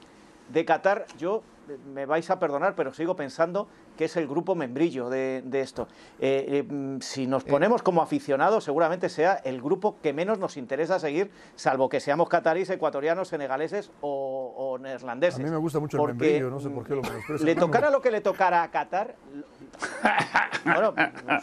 de 0.52 0.66
Qatar, 0.66 1.06
yo 1.18 1.44
eh, 1.70 1.78
me 1.94 2.06
vais 2.06 2.30
a 2.30 2.40
perdonar, 2.40 2.76
pero 2.76 2.94
sigo 2.94 3.16
pensando 3.16 3.68
que 3.98 4.06
es 4.06 4.16
el 4.18 4.28
grupo 4.28 4.56
membrillo 4.56 5.10
de, 5.10 5.42
de 5.46 5.62
esto. 5.62 5.88
Eh, 6.20 6.46
eh, 6.48 6.64
mm, 6.64 7.02
si 7.02 7.28
nos 7.28 7.44
ponemos 7.44 7.82
como 7.84 8.02
aficionados, 8.02 8.64
seguramente 8.64 9.10
sea 9.10 9.36
el 9.36 9.62
grupo 9.62 9.98
que 10.02 10.14
menos 10.14 10.40
nos 10.40 10.58
interesa 10.58 11.00
seguir, 11.00 11.30
salvo 11.56 11.90
que 11.90 12.00
seamos 12.00 12.30
catarís, 12.30 12.70
ecuatorianos, 12.70 13.28
senegaleses 13.28 13.92
o, 14.02 14.54
o 14.58 14.78
neerlandeses. 14.80 15.40
A 15.40 15.44
mí 15.44 15.50
me 15.50 15.58
gusta 15.58 15.80
mucho 15.80 15.98
el 15.98 16.08
membrillo, 16.08 16.50
no 16.50 16.60
sé 16.60 16.70
por 16.70 16.86
qué 16.86 16.96
lo 16.96 17.02
menosprecio. 17.02 17.46
Le 17.46 17.56
tocara 17.56 17.90
lo 17.90 18.02
que 18.02 18.12
le 18.12 18.22
tocara 18.22 18.64
a 18.64 18.72
Qatar. 18.72 19.16
Bueno, 20.64 20.94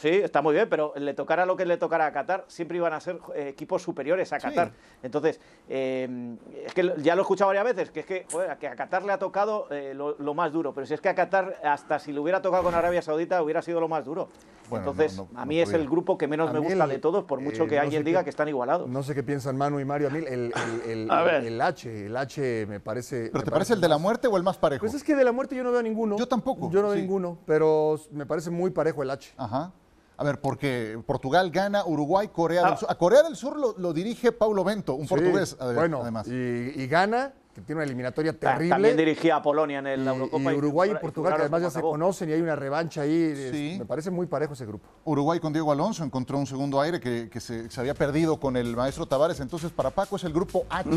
sí, 0.01 0.09
está 0.09 0.43
muy 0.43 0.55
bien, 0.55 0.69
pero 0.69 0.93
le 0.97 1.13
tocara 1.15 1.45
lo 1.45 1.57
que 1.57 1.67
le 1.67 1.77
tocara 1.77 2.07
a 2.07 2.13
Qatar, 2.13 2.45
siempre 2.47 2.77
iban 2.77 2.93
a 2.93 3.01
ser 3.01 3.19
eh, 3.35 3.49
equipos 3.49 3.83
superiores 3.83 4.33
a 4.33 4.39
Qatar. 4.39 4.71
Entonces, 5.03 5.41
eh, 5.69 6.37
es 6.65 6.73
que 6.73 6.93
ya 6.99 7.15
lo 7.17 7.23
he 7.23 7.25
escuchado 7.25 7.49
varias 7.49 7.65
veces, 7.65 7.91
que 7.91 8.01
es 8.01 8.07
que, 8.07 8.27
joder, 8.31 8.57
que 8.59 8.69
a 8.69 8.77
Qatar 8.77 9.05
le 9.05 9.13
ha 9.13 9.19
tocado 9.19 9.67
eh, 9.71 9.93
lo, 9.95 10.17
lo 10.19 10.35
más 10.35 10.53
duro, 10.53 10.73
pero 10.73 10.87
si 10.87 10.95
es 10.95 11.01
que 11.01 11.09
a 11.09 11.15
Qatar, 11.15 11.57
hasta 11.65 11.99
si 11.99 12.13
le 12.13 12.21
hubiera 12.21 12.41
tocado 12.43 12.63
con 12.63 12.75
Arabia 12.75 13.03
Saudita, 13.03 13.43
hubiera 13.43 13.61
sido 13.63 13.81
lo 13.81 13.89
más 13.89 14.05
duro. 14.05 14.29
Bueno, 14.69 14.91
Entonces, 14.91 15.17
no, 15.17 15.29
no, 15.33 15.39
a 15.39 15.43
no 15.45 15.47
mí 15.49 15.61
es 15.61 15.73
el 15.73 15.89
grupo 15.89 16.19
que 16.19 16.29
menos 16.29 16.51
A 16.51 16.53
me 16.53 16.59
gusta 16.59 16.85
el- 16.85 16.91
de 16.91 16.99
todos, 16.99 17.25
por 17.25 17.41
mucho 17.41 17.65
eh, 17.65 17.69
que 17.69 17.77
no 17.77 17.83
alguien 17.83 18.05
diga 18.05 18.23
que 18.23 18.29
están 18.31 18.49
igualados. 18.49 18.87
No 18.87 19.03
sé 19.03 19.15
qué 19.15 19.23
piensan 19.23 19.57
Manu 19.57 19.81
y 19.81 19.85
Mario. 19.87 20.09
A 20.09 20.11
mí 20.11 20.19
el, 20.19 20.27
el- 20.27 20.53
el- 20.87 21.11
A 21.11 21.23
ver. 21.23 21.45
el 21.47 21.59
H, 21.61 22.07
el 22.07 22.15
H 22.17 22.67
me 22.69 22.79
parece... 22.79 23.31
¿Pero 23.33 23.39
me 23.39 23.45
te 23.47 23.51
parece 23.51 23.73
el 23.73 23.81
de 23.81 23.89
la 23.89 23.97
muerte 23.97 24.29
o 24.29 24.37
el 24.37 24.43
más 24.43 24.59
parejo? 24.59 24.81
Pues 24.83 24.93
es 24.93 25.03
que 25.03 25.17
de 25.17 25.25
la 25.25 25.33
muerte 25.33 25.57
yo 25.57 25.65
no 25.65 25.73
veo 25.73 25.83
ninguno. 25.83 26.19
Yo 26.19 26.29
tampoco, 26.29 26.71
Yo 26.71 26.83
no 26.83 26.89
veo 26.89 26.97
sí. 26.97 27.01
ninguno, 27.01 27.39
pero 27.47 27.99
me 28.19 28.27
parece 28.27 28.51
muy 28.51 28.71
parejo 28.71 29.03
el 29.03 29.11
H. 29.11 29.33
Ajá. 29.39 29.73
A 30.17 30.25
ver, 30.25 30.41
porque 30.41 31.01
Portugal 31.07 31.51
gana, 31.51 31.85
Uruguay, 31.87 32.29
Corea 32.29 32.63
Ah. 32.65 32.69
del 32.71 32.79
Sur. 32.79 32.91
A 32.91 32.95
Corea 32.97 33.23
del 33.23 33.37
Sur 33.37 33.57
lo, 33.57 33.75
lo 33.79 33.93
dirige 33.93 34.33
Paulo 34.33 34.65
Bento, 34.65 34.95
un 34.95 35.05
Sí, 35.05 35.09
portugués, 35.09 35.57
Bueno, 35.75 36.01
además. 36.03 36.27
Y, 36.27 36.33
y 36.33 36.87
gana, 36.89 37.33
que 37.59 37.65
tiene 37.67 37.79
una 37.81 37.85
eliminatoria 37.85 38.33
terrible. 38.39 38.69
También 38.71 38.97
dirigía 38.97 39.37
a 39.37 39.43
Polonia 39.43 39.79
en 39.81 39.87
y, 39.87 39.91
el 39.91 40.07
Eurocopa. 40.07 40.53
y 40.53 40.57
Uruguay 40.57 40.91
y 40.93 40.99
Portugal, 41.01 41.35
que 41.35 41.41
además 41.43 41.63
ya 41.63 41.71
se 41.71 41.81
conocen 41.81 42.29
y 42.31 42.33
hay 42.33 42.41
una 42.41 42.57
revancha 42.57 43.03
ahí. 43.03 43.15
es- 43.35 43.51
Sí. 43.51 43.77
Me 43.79 43.85
parece 43.87 44.11
muy 44.11 44.27
parejo 44.27 44.53
ese 44.55 44.67
grupo. 44.67 44.87
Uruguay 45.05 45.41
con 45.41 45.53
Diego 45.53 45.73
Alonso 45.73 46.05
encontró 46.05 46.39
un 46.39 46.47
segundo 46.47 46.81
aire 46.81 47.01
que, 47.01 47.29
que 47.31 47.41
se, 47.41 47.71
se 47.71 47.81
había 47.81 47.95
perdido 47.95 48.39
con 48.39 48.57
el 48.57 48.77
maestro 48.77 49.07
Tavares. 49.07 49.41
Entonces, 49.41 49.71
para 49.73 49.91
Paco 49.91 50.17
es 50.17 50.25
el 50.25 50.33
grupo 50.33 50.65
H, 50.71 50.89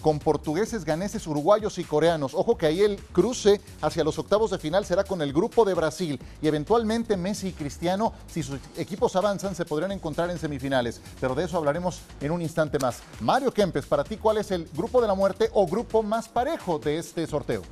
con 0.00 0.18
portugueses, 0.18 0.84
ganeses, 0.84 1.26
uruguayos 1.26 1.78
y 1.78 1.84
coreanos. 1.84 2.34
Ojo 2.34 2.56
que 2.56 2.66
ahí 2.66 2.80
el 2.80 2.96
cruce 3.12 3.60
hacia 3.82 4.04
los 4.04 4.18
octavos 4.18 4.50
de 4.50 4.58
final 4.58 4.84
será 4.84 5.04
con 5.04 5.20
el 5.22 5.32
grupo 5.32 5.64
de 5.64 5.74
Brasil. 5.74 6.20
Y 6.42 6.46
eventualmente 6.48 7.16
Messi 7.16 7.48
y 7.48 7.52
Cristiano, 7.52 8.12
si 8.26 8.42
sus 8.42 8.58
equipos 8.76 9.16
avanzan, 9.16 9.54
se 9.54 9.64
podrían 9.64 9.92
encontrar 9.92 10.30
en 10.30 10.38
semifinales. 10.38 11.00
Pero 11.20 11.34
de 11.34 11.44
eso 11.44 11.56
hablaremos 11.56 12.00
en 12.20 12.30
un 12.30 12.42
instante 12.42 12.78
más. 12.78 13.02
Mario 13.20 13.50
Kempes, 13.52 13.86
para 13.86 14.04
ti, 14.04 14.16
¿cuál 14.16 14.38
es 14.38 14.50
el 14.50 14.68
grupo 14.74 15.00
de 15.00 15.08
la 15.08 15.14
muerte 15.14 15.48
o 15.54 15.66
grupo 15.66 16.02
más 16.08 16.28
parejo 16.28 16.78
de 16.78 16.98
este 16.98 17.26
sorteo? 17.26 17.62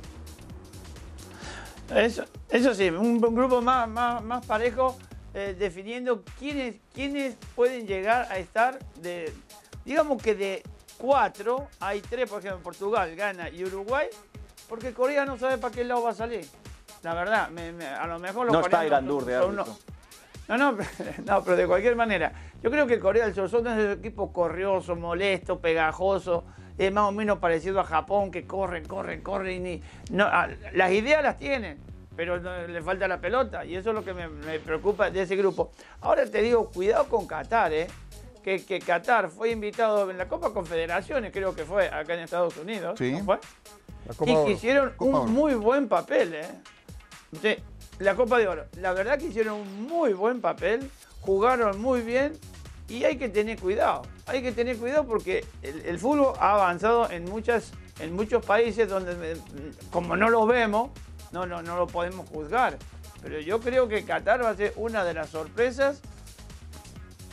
Eso, 1.93 2.23
eso 2.49 2.73
sí, 2.73 2.89
un, 2.89 3.23
un 3.23 3.35
grupo 3.35 3.61
más, 3.61 3.87
más, 3.87 4.23
más 4.23 4.45
parejo, 4.45 4.97
eh, 5.33 5.55
definiendo 5.57 6.23
quiénes, 6.39 6.77
quiénes 6.93 7.35
pueden 7.55 7.85
llegar 7.85 8.27
a 8.31 8.37
estar 8.37 8.79
de. 9.01 9.31
Digamos 9.85 10.21
que 10.21 10.33
de 10.33 10.63
cuatro, 10.97 11.67
hay 11.79 12.01
tres, 12.01 12.29
por 12.29 12.39
ejemplo, 12.39 12.61
Portugal, 12.63 13.13
Ghana 13.15 13.49
y 13.49 13.65
Uruguay, 13.65 14.07
porque 14.69 14.93
Corea 14.93 15.25
no 15.25 15.37
sabe 15.37 15.57
para 15.57 15.73
qué 15.73 15.83
lado 15.83 16.03
va 16.03 16.11
a 16.11 16.15
salir. 16.15 16.47
La 17.03 17.13
verdad, 17.13 17.49
me- 17.49 17.73
me- 17.73 17.85
a 17.85 18.07
lo 18.07 18.17
mejor 18.17 18.45
los 18.45 18.53
No 18.53 18.61
está 18.61 18.85
Irandur 18.85 19.25
de 19.25 19.41
unos- 19.41 19.67
No, 20.47 20.57
no, 20.57 20.71
no, 21.25 21.43
pero 21.43 21.57
de 21.57 21.67
cualquier 21.67 21.95
manera. 21.97 22.31
Yo 22.63 22.71
creo 22.71 22.87
que 22.87 22.97
Corea 22.97 23.25
del 23.25 23.35
Sur 23.35 23.49
son 23.49 23.65
de 23.65 23.71
esos 23.71 23.97
equipos 23.97 24.31
corriosos, 24.31 24.97
molestos, 24.97 25.59
pegajosos, 25.59 26.43
es 26.77 26.91
más 26.91 27.09
o 27.09 27.11
menos 27.11 27.39
parecido 27.39 27.79
a 27.79 27.83
Japón, 27.83 28.31
que 28.31 28.45
corren, 28.45 28.85
corren, 28.85 29.21
corren 29.21 29.65
y 29.67 29.81
no, 30.11 30.27
las 30.73 30.91
ideas 30.91 31.21
las 31.23 31.37
tienen, 31.37 31.77
pero 32.15 32.39
no- 32.39 32.67
le 32.67 32.81
falta 32.81 33.07
la 33.07 33.19
pelota 33.21 33.63
y 33.65 33.75
eso 33.75 33.89
es 33.89 33.95
lo 33.95 34.03
que 34.03 34.13
me, 34.13 34.27
me 34.27 34.59
preocupa 34.59 35.09
de 35.11 35.21
ese 35.23 35.35
grupo. 35.35 35.71
Ahora 36.01 36.25
te 36.25 36.41
digo, 36.41 36.69
cuidado 36.71 37.05
con 37.07 37.27
Qatar, 37.27 37.73
¿eh? 37.73 37.87
Que, 38.43 38.65
que 38.65 38.79
Qatar 38.79 39.29
fue 39.29 39.51
invitado 39.51 40.09
en 40.11 40.17
la 40.17 40.27
Copa 40.27 40.51
Confederaciones, 40.53 41.31
creo 41.31 41.55
que 41.55 41.63
fue 41.63 41.87
acá 41.87 42.13
en 42.15 42.19
Estados 42.21 42.57
Unidos. 42.57 42.97
Sí. 42.99 43.11
¿no 43.13 43.23
fue? 43.23 43.39
La 44.05 44.13
Copa 44.15 44.31
y 44.31 44.35
Oro. 44.35 44.45
que 44.45 44.51
hicieron 44.51 44.89
Copa 44.97 45.19
Oro. 45.19 45.21
un 45.29 45.33
muy 45.33 45.53
buen 45.55 45.87
papel, 45.87 46.33
¿eh? 46.35 46.47
Sí, 47.41 47.55
la 47.99 48.15
Copa 48.15 48.37
de 48.37 48.47
Oro. 48.49 48.65
La 48.81 48.91
verdad 48.93 49.17
que 49.17 49.27
hicieron 49.27 49.59
un 49.61 49.83
muy 49.87 50.11
buen 50.13 50.41
papel, 50.41 50.89
jugaron 51.21 51.79
muy 51.81 52.01
bien 52.01 52.33
y 52.87 53.03
hay 53.03 53.17
que 53.17 53.29
tener 53.29 53.59
cuidado. 53.59 54.03
Hay 54.25 54.41
que 54.41 54.51
tener 54.51 54.77
cuidado 54.77 55.05
porque 55.05 55.45
el, 55.61 55.97
fútbol 55.99 56.33
ha 56.39 56.53
avanzado 56.53 57.09
en, 57.09 57.25
muchas, 57.25 57.71
en 57.99 58.13
muchos 58.13 58.45
países 58.45 58.89
donde, 58.89 59.37
como 59.91 60.15
no 60.15 60.29
lo 60.29 60.45
vemos, 60.45 60.91
no, 61.31 61.45
no, 61.45 61.61
no 61.61 61.77
lo 61.77 61.87
podemos 61.87 62.27
juzgar. 62.29 62.77
Pero 63.21 63.39
yo 63.39 63.59
creo 63.59 63.87
que 63.87 64.03
Qatar 64.03 64.43
va 64.43 64.49
a 64.49 64.55
ser 64.55 64.73
una 64.75 65.03
de 65.03 65.13
las 65.13 65.29
sorpresas. 65.29 66.01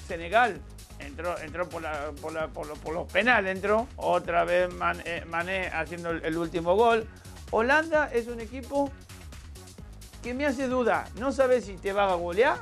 Senegal 0.07 0.61
entró, 1.01 1.39
entró 1.39 1.69
por, 1.69 1.83
los 2.93 3.13
penales, 3.13 3.57
entró. 3.57 3.89
Otra 3.97 4.45
vez 4.45 4.71
eh, 5.05 5.25
Mané 5.27 5.67
haciendo 5.69 6.11
el, 6.11 6.25
el 6.25 6.37
último 6.37 6.77
gol. 6.77 7.07
Holanda 7.51 8.09
es 8.13 8.29
un 8.29 8.41
equipo 8.41 8.91
que 10.23 10.35
me 10.35 10.47
hace 10.47 10.69
duda. 10.69 11.07
No 11.19 11.33
sabe 11.33 11.61
si 11.61 11.77
te 11.77 11.93
va 11.93 12.11
a 12.11 12.15
golear 12.15 12.59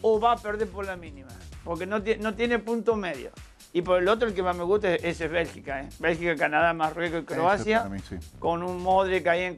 o 0.00 0.18
va 0.18 0.32
a 0.32 0.36
perder 0.36 0.68
por 0.68 0.86
la 0.86 0.96
mínima. 0.96 1.35
Porque 1.66 1.84
no, 1.84 1.98
no 2.20 2.34
tiene 2.34 2.58
punto 2.60 2.96
medio. 2.96 3.30
Y 3.72 3.82
por 3.82 4.00
el 4.00 4.08
otro, 4.08 4.28
el 4.28 4.34
que 4.34 4.42
más 4.42 4.56
me 4.56 4.62
gusta 4.64 4.94
es, 4.94 5.20
es 5.20 5.30
Bélgica. 5.30 5.82
¿eh? 5.82 5.88
Bélgica, 5.98 6.34
Canadá, 6.36 6.72
Marruecos 6.72 7.22
y 7.22 7.24
Croacia. 7.26 7.78
para 7.82 7.90
mí, 7.90 7.98
sí. 8.08 8.16
Con 8.38 8.62
un 8.62 8.80
Modric 8.82 9.26
ahí 9.26 9.42
en, 9.42 9.56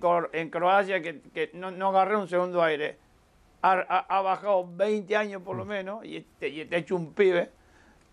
Croacia 0.51 1.01
que, 1.03 1.21
que 1.33 1.51
no, 1.53 1.71
no 1.71 1.91
agarré 1.91 2.17
un 2.17 2.27
segundo 2.27 2.63
aire. 2.63 2.97
Ha, 3.63 3.73
ha- 3.89 4.07
ha 4.19 4.23
bajado 4.23 4.67
20 4.75 5.15
años 5.17 5.43
por 5.43 5.57
lo 5.57 5.65
menos 5.65 6.05
y 6.05 6.25
te, 6.41 6.49
y 6.49 6.65
te 6.65 6.77
ha 6.77 6.79
hecho 6.79 6.97
un 6.97 7.13
pibe. 7.13 7.51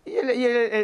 Y, 0.04 0.14
él- 0.16 0.30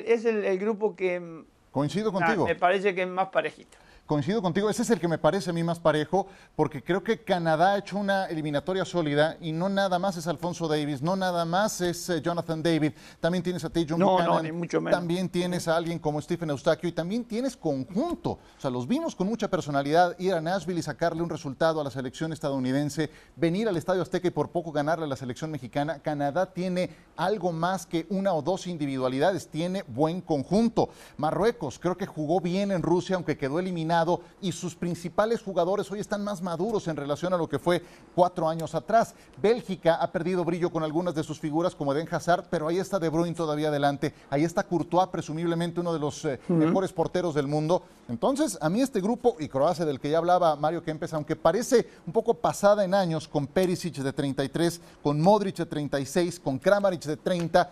es 0.07 0.25
el, 0.25 0.45
el 0.45 0.59
grupo 0.59 0.97
que 0.97 1.21
mm, 1.21 1.45
Coincido 1.71 2.11
nah, 2.11 2.19
contigo. 2.19 2.47
me 2.47 2.55
parece 2.57 2.95
que 2.95 3.03
es 3.03 3.09
más 3.09 3.29
parejito. 3.29 3.77
Coincido 4.13 4.43
contigo, 4.43 4.69
ese 4.69 4.83
es 4.83 4.91
el 4.91 5.01
que 5.01 5.09
me 5.09 5.17
parece 5.17 5.49
a 5.49 5.53
mí 5.55 5.63
más 5.65 5.81
parejo, 5.81 6.27
porque 6.55 6.85
creo 6.85 7.03
que 7.03 7.25
Canadá 7.25 7.73
ha 7.73 7.79
hecho 7.79 7.97
una 7.97 8.27
eliminatoria 8.27 8.85
sólida 8.85 9.39
y 9.41 9.53
no 9.53 9.71
nada 9.71 9.99
más 9.99 10.19
es 10.19 10.27
Alfonso 10.27 10.69
Davis, 10.69 11.01
no 11.01 11.17
nada 11.17 11.47
más 11.47 11.81
es 11.81 12.11
eh, 12.11 12.21
Jonathan 12.21 12.63
David, 12.63 12.93
también 13.21 13.43
tienes 13.43 13.65
a 13.65 13.71
Tejon 13.71 13.99
No, 13.99 14.11
Buchanan, 14.11 14.35
no, 14.35 14.43
ni 14.43 14.53
mucho 14.53 14.83
menos. 14.83 14.99
también 15.01 15.31
tienes 15.31 15.67
a 15.67 15.79
alguien 15.79 15.99
como 15.99 16.21
Stephen 16.21 16.51
Eustaquio 16.51 16.91
y 16.91 16.93
también 16.93 17.25
tienes 17.25 17.57
conjunto, 17.57 18.33
o 18.33 18.61
sea, 18.61 18.71
los 18.71 18.87
vimos 18.87 19.17
con 19.17 19.29
mucha 19.29 19.49
personalidad 19.49 20.15
ir 20.19 20.35
a 20.35 20.43
Nashville 20.43 20.81
y 20.81 20.83
sacarle 20.83 21.23
un 21.23 21.31
resultado 21.31 21.81
a 21.81 21.85
la 21.85 21.91
selección 21.91 22.35
estadounidense, 22.35 23.09
venir 23.37 23.67
al 23.67 23.79
Estadio 23.79 24.03
Azteca 24.03 24.29
y 24.29 24.31
por 24.31 24.51
poco 24.51 24.73
ganarle 24.73 25.07
a 25.07 25.09
la 25.09 25.17
selección 25.17 25.51
mexicana, 25.51 26.01
Canadá 26.01 26.53
tiene 26.53 26.91
algo 27.17 27.51
más 27.51 27.87
que 27.87 28.05
una 28.11 28.35
o 28.35 28.43
dos 28.43 28.67
individualidades, 28.67 29.49
tiene 29.49 29.85
buen 29.85 30.21
conjunto. 30.21 30.91
Marruecos 31.17 31.79
creo 31.79 31.97
que 31.97 32.05
jugó 32.05 32.43
bien 32.43 32.73
en 32.73 32.83
Rusia, 32.83 33.17
aunque 33.17 33.39
quedó 33.39 33.59
eliminado, 33.59 34.02
y 34.41 34.53
sus 34.53 34.75
principales 34.75 35.43
jugadores 35.43 35.91
hoy 35.91 36.01
están 36.01 36.25
más 36.25 36.43
maduros 36.43 36.89
en 36.89 36.97
relación 36.97 37.33
a 37.33 37.37
lo 37.37 37.49
que 37.49 37.59
fue 37.59 37.83
cuatro 38.15 38.49
años 38.49 38.75
atrás. 38.75 39.15
Bélgica 39.41 39.95
ha 39.95 40.11
perdido 40.11 40.45
brillo 40.45 40.71
con 40.71 40.83
algunas 40.83 41.15
de 41.15 41.23
sus 41.23 41.39
figuras, 41.39 41.75
como 41.75 41.93
Eden 41.93 42.09
Hazard, 42.11 42.47
pero 42.51 42.69
ahí 42.69 42.79
está 42.79 42.99
De 42.99 43.09
Bruyne 43.09 43.35
todavía 43.35 43.69
adelante, 43.69 44.15
ahí 44.31 44.45
está 44.45 44.65
Courtois, 44.65 45.09
presumiblemente 45.09 45.81
uno 45.81 45.93
de 45.93 45.99
los 45.99 46.25
eh, 46.25 46.41
mejores 46.49 46.93
porteros 46.93 47.35
del 47.35 47.47
mundo. 47.47 47.83
Entonces, 48.09 48.59
a 48.61 48.69
mí 48.69 48.81
este 48.81 49.01
grupo, 49.01 49.37
y 49.39 49.49
Croacia, 49.49 49.85
del 49.85 50.01
que 50.01 50.11
ya 50.11 50.19
hablaba 50.19 50.57
Mario 50.57 50.83
Kempes, 50.83 51.15
aunque 51.15 51.37
parece 51.37 51.89
un 52.07 52.13
poco 52.13 52.35
pasada 52.35 52.85
en 52.85 52.95
años, 52.95 53.29
con 53.29 53.47
Perisic 53.47 53.97
de 53.97 54.13
33, 54.13 54.81
con 55.03 55.21
Modric 55.21 55.57
de 55.57 55.67
36, 55.67 56.41
con 56.41 56.59
Kramaric 56.59 57.05
de 57.05 57.17
30, 57.17 57.71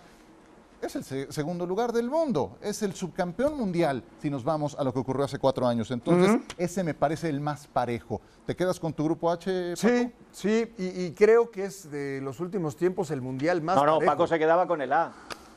es 0.87 0.97
el 0.97 1.05
se- 1.05 1.31
segundo 1.33 1.67
lugar 1.67 1.93
del 1.93 2.09
mundo, 2.11 2.59
es 2.63 2.83
el 2.83 2.95
subcampeón 2.95 3.57
mundial 3.57 4.03
si 4.21 4.31
nos 4.31 4.45
vamos 4.45 4.77
a 4.79 4.85
lo 4.85 4.93
que 4.93 4.99
ocurrió 4.99 5.25
hace 5.25 5.39
cuatro 5.39 5.67
años. 5.67 5.91
Entonces, 5.91 6.41
ese 6.59 6.83
me 6.85 6.95
parece 6.95 7.29
el 7.29 7.41
más 7.41 7.67
parejo. 7.67 8.21
¿Te 8.47 8.55
quedas 8.57 8.79
con 8.81 8.93
tu 8.93 9.05
grupo 9.05 9.31
H? 9.31 9.75
Paco? 9.75 9.77
Sí, 9.77 10.13
sí, 10.33 10.73
y, 10.79 11.05
y 11.07 11.13
creo 11.13 11.51
que 11.51 11.65
es 11.65 11.91
de 11.91 12.21
los 12.23 12.41
últimos 12.41 12.77
tiempos 12.77 13.11
el 13.11 13.21
mundial 13.21 13.63
más 13.63 13.77
No, 13.77 13.85
no, 13.87 13.95
parejo. 13.99 14.13
Paco 14.13 14.27
se 14.27 14.39
quedaba 14.39 14.67
con 14.67 14.81
el 14.83 14.93
A. 14.93 15.13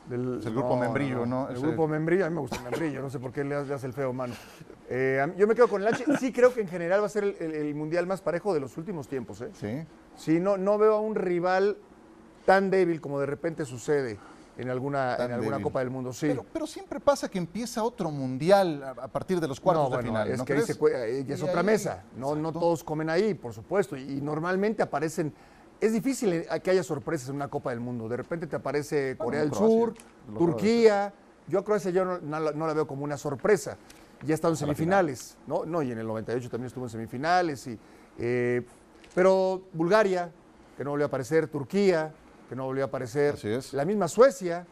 Del, 0.08 0.38
Es 0.40 0.44
el 0.46 0.52
grupo 0.52 0.76
Membrillo, 0.76 1.24
¿no? 1.24 1.48
El 1.48 1.56
Ese- 1.56 1.66
grupo 1.66 1.88
Membrillo, 1.88 2.26
a 2.26 2.28
mí 2.28 2.34
me 2.34 2.42
gusta 2.42 2.56
el 2.56 2.64
Membrillo, 2.64 3.00
no 3.00 3.08
sé 3.08 3.18
por 3.18 3.32
qué 3.32 3.42
le 3.42 3.54
hace 3.54 3.68
le 3.68 3.74
hace 3.74 3.86
el 3.86 3.94
feo 3.94 4.12
mano. 4.12 4.34
Eh, 4.90 5.26
yo 5.38 5.46
me 5.46 5.54
quedo 5.54 5.66
con 5.66 5.80
el 5.80 5.88
H. 5.88 6.04
Sí 6.20 6.30
creo 6.30 6.52
que 6.52 6.60
en 6.60 6.68
general 6.68 7.00
va 7.00 7.06
a 7.06 7.08
ser 7.08 7.24
el, 7.24 7.36
el- 7.40 7.54
el 7.54 7.74
mundial 7.74 8.06
más 8.06 8.20
parejo 8.20 8.52
de 8.52 8.60
los 8.60 8.76
últimos 8.76 9.08
tiempos. 9.08 9.40
¿eh? 9.40 9.48
Sí. 9.54 9.86
Sí, 10.16 10.40
no, 10.40 10.58
no 10.58 10.76
veo 10.76 10.94
a 10.96 11.00
un 11.00 11.14
rival 11.14 11.78
tan 12.44 12.68
débil 12.70 13.00
como 13.00 13.18
de 13.18 13.24
repente 13.24 13.64
sucede 13.64 14.18
en 14.56 14.70
alguna, 14.70 15.16
en 15.16 15.32
alguna. 15.32 15.60
Copa 15.60 15.80
del 15.80 15.90
Mundo. 15.90 16.12
Sí. 16.12 16.26
Pero, 16.28 16.44
pero 16.52 16.66
siempre 16.66 17.00
pasa 17.00 17.28
que 17.28 17.38
empieza 17.38 17.82
otro 17.82 18.10
mundial 18.10 18.82
a, 18.82 18.90
a 19.04 19.08
partir 19.08 19.40
de 19.40 19.48
los 19.48 19.58
cuartos 19.60 19.84
no, 19.84 19.90
de 19.90 19.96
bueno, 19.96 20.08
final. 20.10 20.30
es 20.30 20.38
¿no 20.38 20.44
que 20.44 20.52
ahí 20.52 20.62
se 20.62 20.72
es 20.72 21.40
Y 21.40 21.42
otra 21.42 21.60
ahí- 21.60 21.66
mesa. 21.66 22.04
No, 22.16 22.34
no 22.36 22.52
todos 22.52 22.84
comen 22.84 23.10
ahí, 23.10 23.34
por 23.34 23.52
supuesto. 23.52 23.96
Y, 23.96 24.18
y 24.18 24.20
normalmente 24.20 24.82
aparecen. 24.82 25.32
Es 25.80 25.92
difícil 25.92 26.32
eh, 26.32 26.46
que 26.62 26.70
haya 26.70 26.82
sorpresas 26.84 27.28
en 27.28 27.34
una 27.36 27.48
Copa 27.48 27.70
del 27.70 27.80
Mundo. 27.80 28.08
De 28.08 28.16
repente 28.16 28.46
te 28.46 28.56
aparece 28.56 29.16
Corea 29.18 29.40
del 29.40 29.50
Croacia, 29.50 29.68
Sur, 29.68 29.94
Turquía. 30.38 31.12
Yo 31.48 31.58
a 31.58 31.64
Croacia 31.64 31.90
yo 31.90 32.04
no, 32.04 32.18
no 32.20 32.40
la- 32.40 32.52
no 32.52 32.66
la 32.66 32.72
veo 32.74 32.86
como 32.86 33.04
una 33.04 33.16
sorpresa. 33.16 33.76
Ya 34.24 34.32
ha 34.32 34.36
estado 34.36 34.54
en 34.54 34.58
semifinales, 34.58 35.36
¿no? 35.46 35.66
No, 35.66 35.82
y 35.82 35.90
en 35.92 35.98
el 35.98 36.06
98 36.06 36.48
también 36.48 36.68
estuvo 36.68 36.84
en 36.84 36.90
semifinales. 36.90 37.66
Y, 37.66 37.78
eh, 38.18 38.62
pero 39.14 39.62
Bulgaria, 39.74 40.30
que 40.76 40.84
no 40.84 40.90
volvió 40.90 41.04
a 41.04 41.08
aparecer, 41.08 41.48
Turquía, 41.48 42.12
que 42.48 42.56
no 42.56 42.64
volvió 42.64 42.84
a 42.84 42.86
aparecer. 42.86 43.34
Así 43.34 43.48
es. 43.48 43.72
La 43.72 43.84
misma 43.84 44.08
Suecia, 44.08 44.66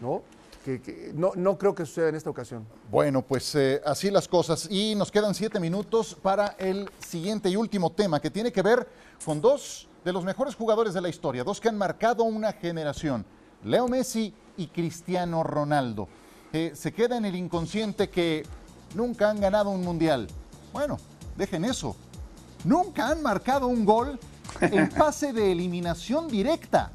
¿no? 0.00 0.22
Que, 0.64 0.80
que 0.82 1.12
no, 1.14 1.32
no 1.34 1.56
creo 1.56 1.74
que 1.74 1.86
suceda 1.86 2.08
en 2.08 2.14
esta 2.14 2.30
ocasión. 2.30 2.66
Bueno, 2.90 3.22
pues 3.22 3.54
eh, 3.54 3.80
así 3.84 4.10
las 4.10 4.28
cosas. 4.28 4.68
Y 4.70 4.94
nos 4.94 5.10
quedan 5.10 5.34
siete 5.34 5.60
minutos 5.60 6.16
para 6.20 6.56
el 6.58 6.90
siguiente 6.98 7.48
y 7.48 7.56
último 7.56 7.90
tema, 7.92 8.20
que 8.20 8.30
tiene 8.30 8.52
que 8.52 8.62
ver 8.62 8.86
con 9.24 9.40
dos 9.40 9.88
de 10.04 10.12
los 10.12 10.24
mejores 10.24 10.54
jugadores 10.54 10.94
de 10.94 11.00
la 11.00 11.08
historia, 11.08 11.44
dos 11.44 11.60
que 11.60 11.68
han 11.68 11.76
marcado 11.76 12.24
una 12.24 12.52
generación, 12.52 13.24
Leo 13.64 13.88
Messi 13.88 14.32
y 14.56 14.68
Cristiano 14.68 15.42
Ronaldo. 15.42 16.08
Eh, 16.52 16.72
se 16.74 16.92
queda 16.92 17.16
en 17.16 17.24
el 17.24 17.36
inconsciente 17.36 18.08
que 18.08 18.44
nunca 18.94 19.30
han 19.30 19.40
ganado 19.40 19.70
un 19.70 19.82
mundial. 19.82 20.28
Bueno, 20.72 20.98
dejen 21.36 21.64
eso. 21.64 21.94
Nunca 22.64 23.08
han 23.08 23.22
marcado 23.22 23.66
un 23.66 23.84
gol 23.84 24.18
en 24.60 24.90
fase 24.90 25.32
de 25.32 25.52
eliminación 25.52 26.28
directa. 26.28 26.92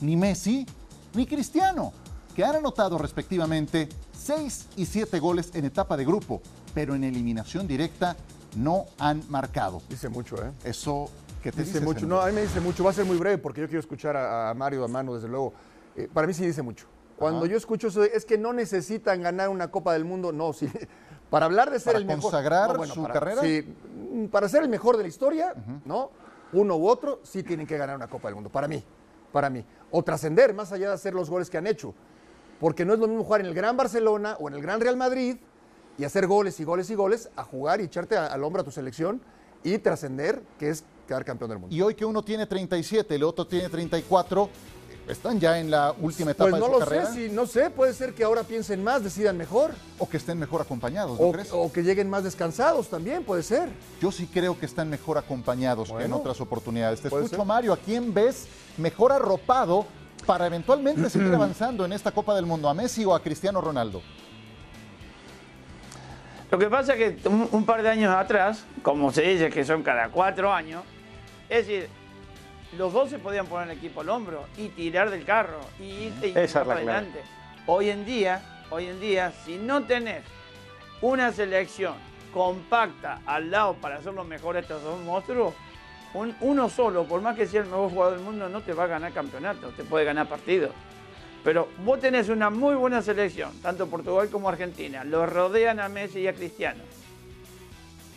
Ni 0.00 0.16
Messi 0.16 0.66
ni 1.14 1.26
Cristiano, 1.26 1.92
que 2.34 2.44
han 2.44 2.56
anotado 2.56 2.98
respectivamente 2.98 3.88
6 4.18 4.68
y 4.76 4.86
7 4.86 5.18
goles 5.20 5.50
en 5.54 5.64
etapa 5.64 5.96
de 5.96 6.04
grupo, 6.04 6.40
pero 6.74 6.94
en 6.94 7.04
eliminación 7.04 7.66
directa 7.68 8.16
no 8.56 8.86
han 8.98 9.22
marcado. 9.28 9.80
Dice 9.88 10.08
mucho, 10.08 10.36
¿eh? 10.42 10.50
Eso 10.64 11.08
que 11.42 11.52
te 11.52 11.62
Dice 11.64 11.80
mucho. 11.80 12.06
No, 12.06 12.20
a 12.20 12.26
mí 12.26 12.32
me 12.32 12.42
dice 12.42 12.60
mucho. 12.60 12.82
Va 12.84 12.90
a 12.90 12.94
ser 12.94 13.04
muy 13.04 13.16
breve 13.16 13.38
porque 13.38 13.60
yo 13.60 13.66
quiero 13.66 13.80
escuchar 13.80 14.16
a, 14.16 14.50
a 14.50 14.54
Mario, 14.54 14.84
a 14.84 14.88
Mano, 14.88 15.14
desde 15.14 15.28
luego. 15.28 15.52
Eh, 15.96 16.08
para 16.12 16.26
mí 16.26 16.34
sí 16.34 16.44
dice 16.46 16.62
mucho. 16.62 16.86
Cuando 17.16 17.46
yo 17.46 17.56
escucho 17.56 17.88
eso, 17.88 18.02
es 18.02 18.24
que 18.24 18.36
no 18.38 18.52
necesitan 18.52 19.22
ganar 19.22 19.48
una 19.48 19.70
Copa 19.70 19.92
del 19.92 20.04
Mundo. 20.04 20.32
No, 20.32 20.52
sí. 20.52 20.68
Para 21.30 21.46
hablar 21.46 21.70
de 21.70 21.78
ser 21.78 21.92
¿Para 21.92 21.98
el 22.00 22.04
mejor. 22.06 22.22
consagrar 22.22 22.76
no, 22.76 22.86
su 22.86 23.00
para- 23.02 23.14
carrera? 23.14 23.40
Sí, 23.42 23.74
para 24.30 24.48
ser 24.50 24.64
el 24.64 24.68
mejor 24.68 24.96
de 24.98 25.04
la 25.04 25.08
historia, 25.08 25.54
¿no? 25.86 26.10
Uno 26.52 26.76
u 26.76 26.88
otro 26.88 27.20
sí 27.22 27.42
tienen 27.42 27.66
que 27.66 27.76
ganar 27.76 27.96
una 27.96 28.08
Copa 28.08 28.28
del 28.28 28.34
Mundo. 28.34 28.50
Para 28.50 28.68
mí. 28.68 28.82
Para 29.32 29.48
mí. 29.50 29.64
O 29.90 30.02
trascender 30.02 30.54
más 30.54 30.72
allá 30.72 30.88
de 30.88 30.94
hacer 30.94 31.14
los 31.14 31.30
goles 31.30 31.48
que 31.48 31.58
han 31.58 31.66
hecho. 31.66 31.94
Porque 32.60 32.84
no 32.84 32.92
es 32.92 32.98
lo 32.98 33.08
mismo 33.08 33.24
jugar 33.24 33.40
en 33.40 33.46
el 33.46 33.54
Gran 33.54 33.76
Barcelona 33.76 34.36
o 34.38 34.48
en 34.48 34.54
el 34.54 34.62
Gran 34.62 34.80
Real 34.80 34.96
Madrid 34.96 35.36
y 35.98 36.04
hacer 36.04 36.26
goles 36.26 36.58
y 36.60 36.64
goles 36.64 36.90
y 36.90 36.94
goles 36.94 37.30
a 37.36 37.44
jugar 37.44 37.80
y 37.80 37.84
echarte 37.84 38.16
al 38.16 38.42
hombro 38.44 38.62
a 38.62 38.64
tu 38.64 38.70
selección 38.70 39.20
y 39.64 39.78
trascender, 39.78 40.42
que 40.58 40.70
es 40.70 40.84
quedar 41.06 41.24
campeón 41.24 41.50
del 41.50 41.58
mundo. 41.58 41.74
Y 41.74 41.80
hoy 41.80 41.94
que 41.94 42.04
uno 42.04 42.22
tiene 42.22 42.46
37, 42.46 43.14
el 43.14 43.22
otro 43.22 43.46
tiene 43.46 43.68
34, 43.68 44.48
están 45.08 45.40
ya 45.40 45.58
en 45.58 45.70
la 45.70 45.94
última 46.00 46.30
etapa 46.30 46.50
Pues 46.50 46.60
no 46.60 46.66
de 46.68 46.72
su 46.74 46.78
lo 46.78 46.84
carrera. 46.84 47.06
sé, 47.06 47.28
si, 47.28 47.34
no 47.34 47.46
sé, 47.46 47.70
puede 47.70 47.92
ser 47.92 48.14
que 48.14 48.24
ahora 48.24 48.42
piensen 48.44 48.82
más, 48.84 49.02
decidan 49.02 49.36
mejor, 49.36 49.72
O 49.98 50.08
que 50.08 50.16
estén 50.16 50.38
mejor 50.38 50.60
acompañados, 50.60 51.18
¿no 51.18 51.26
o, 51.26 51.32
crees? 51.32 51.48
o 51.52 51.72
que 51.72 51.82
lleguen 51.82 52.08
más 52.08 52.24
descansados 52.24 52.88
también, 52.88 53.24
puede 53.24 53.42
ser. 53.42 53.68
Yo 54.00 54.12
sí 54.12 54.28
creo 54.32 54.58
que 54.58 54.66
están 54.66 54.88
mejor 54.88 55.18
acompañados 55.18 55.90
que 55.92 56.04
en 56.04 56.12
otras 56.12 56.40
oportunidades. 56.40 57.00
Te 57.00 57.08
escucho, 57.08 57.28
ser. 57.28 57.44
Mario. 57.44 57.72
¿A 57.72 57.76
quién 57.76 58.12
ves 58.14 58.46
mejor 58.78 59.12
arropado 59.12 59.86
para 60.26 60.46
eventualmente 60.46 61.10
seguir 61.10 61.34
avanzando 61.34 61.84
en 61.84 61.92
esta 61.92 62.12
Copa 62.12 62.34
del 62.34 62.46
Mundo? 62.46 62.68
¿A 62.68 62.74
Messi 62.74 63.04
o 63.04 63.14
a 63.14 63.20
Cristiano 63.22 63.60
Ronaldo? 63.60 64.02
Lo 66.50 66.58
que 66.58 66.66
pasa 66.66 66.94
es 66.94 67.16
que 67.22 67.28
un, 67.28 67.48
un 67.50 67.64
par 67.64 67.82
de 67.82 67.88
años 67.88 68.14
atrás, 68.14 68.64
como 68.82 69.10
se 69.10 69.22
dice 69.22 69.48
que 69.50 69.64
son 69.64 69.82
cada 69.82 70.10
cuatro 70.10 70.52
años, 70.52 70.82
es 71.48 71.66
decir, 71.66 71.88
los 72.78 72.92
dos 72.92 73.10
se 73.10 73.18
podían 73.18 73.46
poner 73.46 73.70
el 73.70 73.76
equipo 73.78 74.00
al 74.00 74.08
hombro 74.08 74.44
y 74.56 74.68
tirar 74.68 75.10
del 75.10 75.24
carro 75.24 75.60
y 75.78 75.84
irte 75.84 76.28
y 76.28 76.38
Esa 76.38 76.60
la 76.60 76.64
para 76.66 76.80
clave. 76.80 76.98
adelante. 76.98 77.20
Hoy 77.66 77.90
en 77.90 78.04
día, 78.04 78.64
hoy 78.70 78.86
en 78.86 79.00
día, 79.00 79.32
si 79.44 79.56
no 79.58 79.84
tenés 79.84 80.22
una 81.00 81.32
selección 81.32 81.94
compacta 82.32 83.20
al 83.26 83.50
lado 83.50 83.74
para 83.74 83.96
hacer 83.96 84.14
lo 84.14 84.24
mejor 84.24 84.56
estos 84.56 84.82
dos 84.82 85.00
monstruos, 85.00 85.54
Un- 86.14 86.36
uno 86.42 86.68
solo, 86.68 87.04
por 87.04 87.22
más 87.22 87.34
que 87.34 87.46
sea 87.46 87.62
el 87.62 87.68
mejor 87.68 87.88
jugador 87.90 88.16
del 88.16 88.22
mundo, 88.24 88.46
no 88.46 88.60
te 88.60 88.74
va 88.74 88.84
a 88.84 88.86
ganar 88.86 89.12
campeonato, 89.12 89.68
te 89.70 89.82
puede 89.82 90.04
ganar 90.04 90.28
partidos. 90.28 90.70
Pero 91.42 91.68
vos 91.86 92.00
tenés 92.00 92.28
una 92.28 92.50
muy 92.50 92.74
buena 92.74 93.00
selección, 93.00 93.50
tanto 93.62 93.86
Portugal 93.88 94.28
como 94.28 94.50
Argentina. 94.50 95.04
Los 95.04 95.26
rodean 95.32 95.80
a 95.80 95.88
Messi 95.88 96.20
y 96.20 96.28
a 96.28 96.34
Cristiano. 96.34 96.82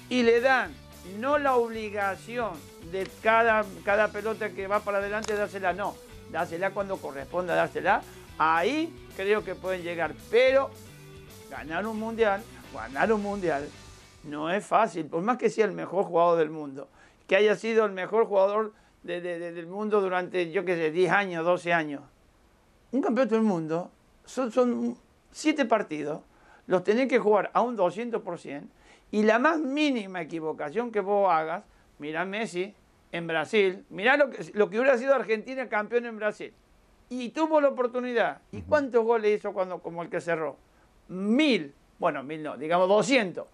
Y 0.09 0.23
le 0.23 0.41
dan 0.41 0.73
no 1.19 1.37
la 1.37 1.55
obligación 1.55 2.51
de 2.91 3.07
cada, 3.21 3.65
cada 3.83 4.07
pelota 4.09 4.49
que 4.51 4.67
va 4.67 4.79
para 4.79 4.97
adelante 4.99 5.35
dársela, 5.35 5.73
no. 5.73 5.95
Dásela 6.31 6.71
cuando 6.71 6.97
corresponda 6.97 7.55
dársela. 7.55 8.01
Ahí 8.37 8.93
creo 9.15 9.43
que 9.43 9.55
pueden 9.55 9.81
llegar. 9.83 10.13
Pero 10.29 10.69
ganar 11.49 11.85
un 11.87 11.99
mundial, 11.99 12.41
ganar 12.73 13.11
un 13.13 13.21
mundial, 13.21 13.67
no 14.23 14.49
es 14.51 14.65
fácil. 14.65 15.05
Por 15.05 15.21
más 15.21 15.37
que 15.37 15.49
sea 15.49 15.65
el 15.65 15.71
mejor 15.71 16.05
jugador 16.05 16.37
del 16.39 16.49
mundo, 16.49 16.87
que 17.27 17.35
haya 17.35 17.55
sido 17.55 17.85
el 17.85 17.91
mejor 17.91 18.25
jugador 18.25 18.73
de- 19.03 19.21
de- 19.21 19.39
de- 19.39 19.51
del 19.51 19.67
mundo 19.67 20.01
durante, 20.01 20.51
yo 20.51 20.65
qué 20.65 20.75
sé, 20.75 20.91
10 20.91 21.11
años, 21.11 21.45
12 21.45 21.71
años. 21.73 22.01
Un 22.91 23.01
campeonato 23.01 23.35
del 23.35 23.43
mundo 23.43 23.91
son, 24.25 24.51
son 24.51 24.97
siete 25.31 25.65
partidos, 25.65 26.21
los 26.67 26.83
tenés 26.83 27.07
que 27.07 27.19
jugar 27.19 27.51
a 27.53 27.61
un 27.61 27.75
200%, 27.77 28.67
y 29.11 29.23
la 29.23 29.37
más 29.37 29.59
mínima 29.59 30.21
equivocación 30.21 30.91
que 30.91 30.99
vos 31.01 31.31
hagas, 31.31 31.63
mirá 31.99 32.25
Messi 32.25 32.73
en 33.11 33.27
Brasil, 33.27 33.85
mirá 33.89 34.17
lo 34.17 34.29
que, 34.29 34.51
lo 34.53 34.69
que 34.69 34.79
hubiera 34.79 34.97
sido 34.97 35.13
Argentina 35.13 35.69
campeón 35.69 36.05
en 36.05 36.17
Brasil. 36.17 36.53
Y 37.09 37.29
tuvo 37.29 37.61
la 37.61 37.69
oportunidad. 37.69 38.41
¿Y 38.51 38.63
cuántos 38.63 39.03
goles 39.03 39.39
hizo 39.39 39.53
cuando, 39.53 39.79
como 39.79 40.01
el 40.01 40.09
que 40.09 40.19
cerró? 40.19 40.57
Mil. 41.07 41.73
Bueno, 41.99 42.23
mil 42.23 42.43
no, 42.43 42.57
digamos 42.57 42.89
200 42.89 43.47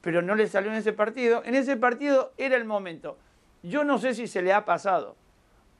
pero 0.00 0.22
no 0.22 0.34
le 0.34 0.46
salió 0.46 0.70
en 0.70 0.78
ese 0.78 0.92
partido. 0.92 1.42
En 1.44 1.54
ese 1.54 1.76
partido 1.76 2.32
era 2.38 2.56
el 2.56 2.64
momento. 2.64 3.18
Yo 3.62 3.84
no 3.84 3.98
sé 3.98 4.14
si 4.14 4.26
se 4.26 4.42
le 4.42 4.52
ha 4.52 4.64
pasado, 4.64 5.16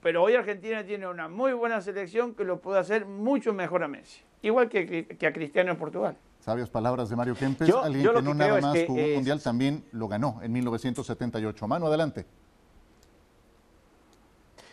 pero 0.02 0.22
hoy 0.22 0.34
Argentina 0.34 0.84
tiene 0.84 1.06
una 1.06 1.28
muy 1.28 1.52
buena 1.52 1.80
selección 1.80 2.34
que 2.34 2.44
lo 2.44 2.60
puede 2.60 2.78
hacer 2.78 3.06
mucho 3.06 3.54
mejor 3.54 3.82
a 3.82 3.88
Messi. 3.88 4.22
Igual 4.42 4.68
que, 4.68 5.06
que 5.06 5.26
a 5.26 5.32
Cristiano 5.32 5.70
en 5.70 5.78
Portugal. 5.78 6.16
Sabias 6.40 6.70
palabras 6.70 7.08
de 7.10 7.16
Mario 7.16 7.34
Kempes, 7.34 7.68
Yo- 7.68 7.82
alguien 7.82 8.02
yo 8.04 8.14
que 8.14 8.22
no 8.22 8.32
que 8.32 8.38
nada 8.38 8.56
es 8.58 8.62
más 8.64 8.72
que, 8.74 8.86
jugó 8.86 9.02
un 9.02 9.14
mundial, 9.14 9.42
también 9.42 9.84
lo 9.92 10.08
ganó 10.08 10.40
en 10.42 10.52
1978. 10.52 11.68
Mano, 11.68 11.86
adelante. 11.86 12.24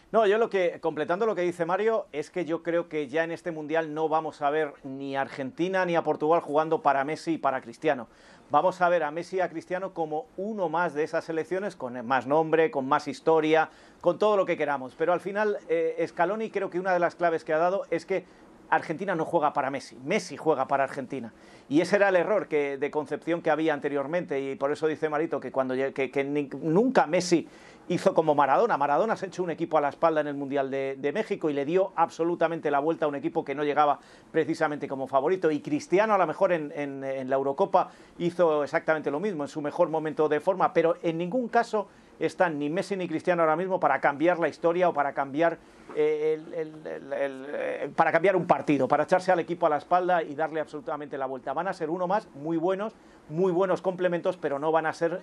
No, 0.10 0.25
yo 0.25 0.38
lo 0.38 0.49
que, 0.49 0.80
completando 0.80 1.25
lo 1.25 1.36
que 1.36 1.41
dice 1.41 1.65
Mario, 1.65 2.06
es 2.13 2.30
que 2.30 2.45
yo 2.45 2.63
creo 2.63 2.88
que 2.88 3.10
ya 3.10 3.25
en 3.25 3.32
este 3.32 3.51
Mundial 3.51 3.93
no 3.93 4.08
vamos 4.08 4.41
a 4.41 4.49
ver 4.49 4.73
ni 4.86 5.17
a 5.17 5.21
Argentina 5.21 5.86
ni 5.86 5.97
a 5.97 6.03
Portugal 6.03 6.39
jugando 6.39 6.82
para 6.82 7.03
Messi 7.03 7.34
y 7.34 7.38
para 7.38 7.60
Cristiano. 7.60 8.08
Vamos 8.49 8.80
a 8.80 8.88
ver 8.88 9.03
a 9.03 9.12
Messi 9.12 9.36
y 9.36 9.39
a 9.41 9.49
Cristiano 9.49 9.93
como 9.93 10.27
uno 10.38 10.69
más 10.69 10.93
de 10.93 11.03
esas 11.03 11.25
selecciones, 11.25 11.75
con 11.75 12.06
más 12.08 12.25
nombre, 12.25 12.71
con 12.71 12.88
más 12.88 13.10
historia, 13.10 13.69
con 13.99 14.17
todo 14.17 14.38
lo 14.38 14.45
que 14.45 14.56
queramos. 14.56 14.95
Pero 14.97 15.12
al 15.12 15.19
final, 15.19 15.58
eh, 15.67 16.01
Scaloni 16.08 16.49
creo 16.51 16.69
que 16.69 16.80
una 16.80 16.93
de 16.93 16.99
las 16.99 17.15
claves 17.15 17.43
que 17.43 17.51
ha 17.51 17.58
dado 17.58 17.84
es 17.91 18.06
que 18.06 18.23
Argentina 18.69 19.15
no 19.15 19.25
juega 19.25 19.53
para 19.53 19.69
Messi, 19.69 19.97
Messi 20.03 20.38
juega 20.38 20.67
para 20.67 20.84
Argentina. 20.84 21.34
Y 21.69 21.82
ese 21.82 21.97
era 21.97 22.10
el 22.10 22.15
error 22.15 22.47
que, 22.47 22.77
de 22.77 22.91
concepción 22.91 23.41
que 23.41 23.49
había 23.49 23.73
anteriormente. 23.73 24.39
Y 24.39 24.56
por 24.56 24.71
eso 24.71 24.88
dice 24.88 25.10
Marito 25.10 25.39
que, 25.39 25.51
cuando, 25.51 25.75
que, 25.75 26.12
que 26.12 26.23
nunca 26.23 27.08
Messi 27.08 27.47
hizo 27.89 28.13
como 28.13 28.36
Maradona. 28.36 28.77
Maradona 28.77 29.15
se 29.15 29.27
echó 29.27 29.43
un 29.43 29.49
equipo 29.49 29.77
a 29.77 29.82
la 29.82 29.89
espalda 29.89 30.21
en 30.21 30.27
el 30.27 30.34
Mundial 30.34 30.69
de, 30.69 31.12
México 31.13 31.49
y 31.49 31.53
le 31.53 31.65
dio 31.65 31.93
absolutamente 31.95 32.69
la 32.69 32.80
vuelta 32.80 33.06
a 33.06 33.08
un 33.08 33.15
equipo 33.15 33.45
que 33.45 33.56
no 33.56 33.63
llegaba 33.63 33.99
precisamente 34.32 34.88
como 34.88 35.08
favorito. 35.08 35.49
Y 35.51 35.62
Cristiano 35.62 36.13
a 36.13 36.17
lo 36.17 36.27
mejor 36.27 36.51
en, 36.51 37.30
la 37.30 37.36
Eurocopa 37.36 37.89
hizo 38.17 38.63
exactamente 38.63 39.10
lo 39.10 39.19
mismo, 39.19 39.43
en 39.43 39.49
su 39.49 39.62
mejor 39.62 39.89
momento 39.89 40.27
de 40.27 40.39
forma, 40.39 40.73
pero 40.73 40.97
en 41.01 41.17
ningún 41.17 41.47
caso 41.47 41.88
están 42.19 42.60
ni 42.60 42.69
Messi 42.69 42.95
ni 42.95 43.08
Cristiano 43.08 43.43
ahora 43.43 43.56
mismo 43.56 43.80
para 43.80 44.01
cambiar 44.01 44.39
la 44.39 44.47
historia 44.47 44.89
o 44.89 44.93
para 44.93 45.13
cambiar 45.13 45.58
el- 45.95 46.54
el- 46.54 46.88
el- 46.88 47.13
el, 47.13 47.45
eh, 47.50 47.89
para 47.95 48.12
cambiar 48.12 48.36
un 48.36 48.45
partido, 48.45 48.88
para 48.88 49.04
echarse 49.04 49.32
al 49.32 49.39
equipo 49.39 49.65
a 49.65 49.69
la 49.69 49.78
espalda 49.78 50.21
y 50.23 50.36
darle 50.36 50.60
absolutamente 50.60 51.17
la 51.17 51.26
vuelta. 51.26 51.54
Van 51.54 51.67
a 51.67 51.73
ser 51.73 51.89
uno 51.89 52.08
más, 52.08 52.28
muy 52.36 52.58
buenos, 52.58 52.93
muy 53.30 53.52
buenos 53.52 53.82
complementos, 53.82 54.38
pero 54.38 54.58
no 54.58 54.71
van 54.71 54.86
a 54.86 54.93
ser 54.93 55.21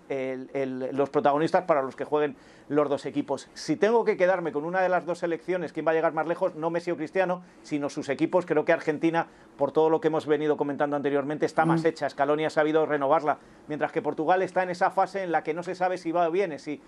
los 0.93 1.09
protagonistas 1.11 1.65
para 1.65 1.81
los 1.83 1.97
que 1.97 2.05
jueguen 2.05 2.37
los 2.69 2.89
dos 2.91 3.07
equipos. 3.07 3.49
Si 3.55 3.77
tengo 3.77 4.05
que 4.05 4.17
quedarme 4.19 4.53
con 4.53 4.65
una 4.65 4.83
de 4.83 4.91
las 4.91 5.07
dos 5.07 5.19
selecciones, 5.21 5.73
quién 5.73 5.87
va 5.87 5.93
a 5.93 5.95
llegar 5.95 6.13
más 6.13 6.27
lejos, 6.27 6.55
no 6.55 6.69
Messi 6.69 6.91
o 6.91 6.97
Cristiano, 6.97 7.43
sino 7.63 7.89
sus 7.89 8.11
equipos, 8.11 8.45
creo 8.45 8.65
que 8.67 8.73
Argentina, 8.73 9.27
por 9.57 9.73
todo 9.73 9.89
lo 9.89 10.01
que 10.03 10.09
hemos 10.09 10.27
venido 10.27 10.57
comentando 10.59 10.97
anteriormente, 10.97 11.47
está 11.47 11.65
más 11.65 11.85
hecha. 11.87 12.09
Scaloni 12.11 12.45
ha 12.45 12.51
sabido 12.51 12.85
renovarla, 12.85 13.39
mientras 13.69 13.91
que 13.91 14.03
Portugal 14.03 14.43
está 14.43 14.63
en 14.63 14.71
esa 14.71 14.91
fase 14.91 15.23
en 15.23 15.33
la 15.33 15.43
que 15.43 15.55
no 15.55 15.63
se 15.63 15.75
sabe 15.75 15.97
si 15.97 16.13
va 16.13 16.29
o 16.29 16.31
viene, 16.31 16.59
si 16.59 16.83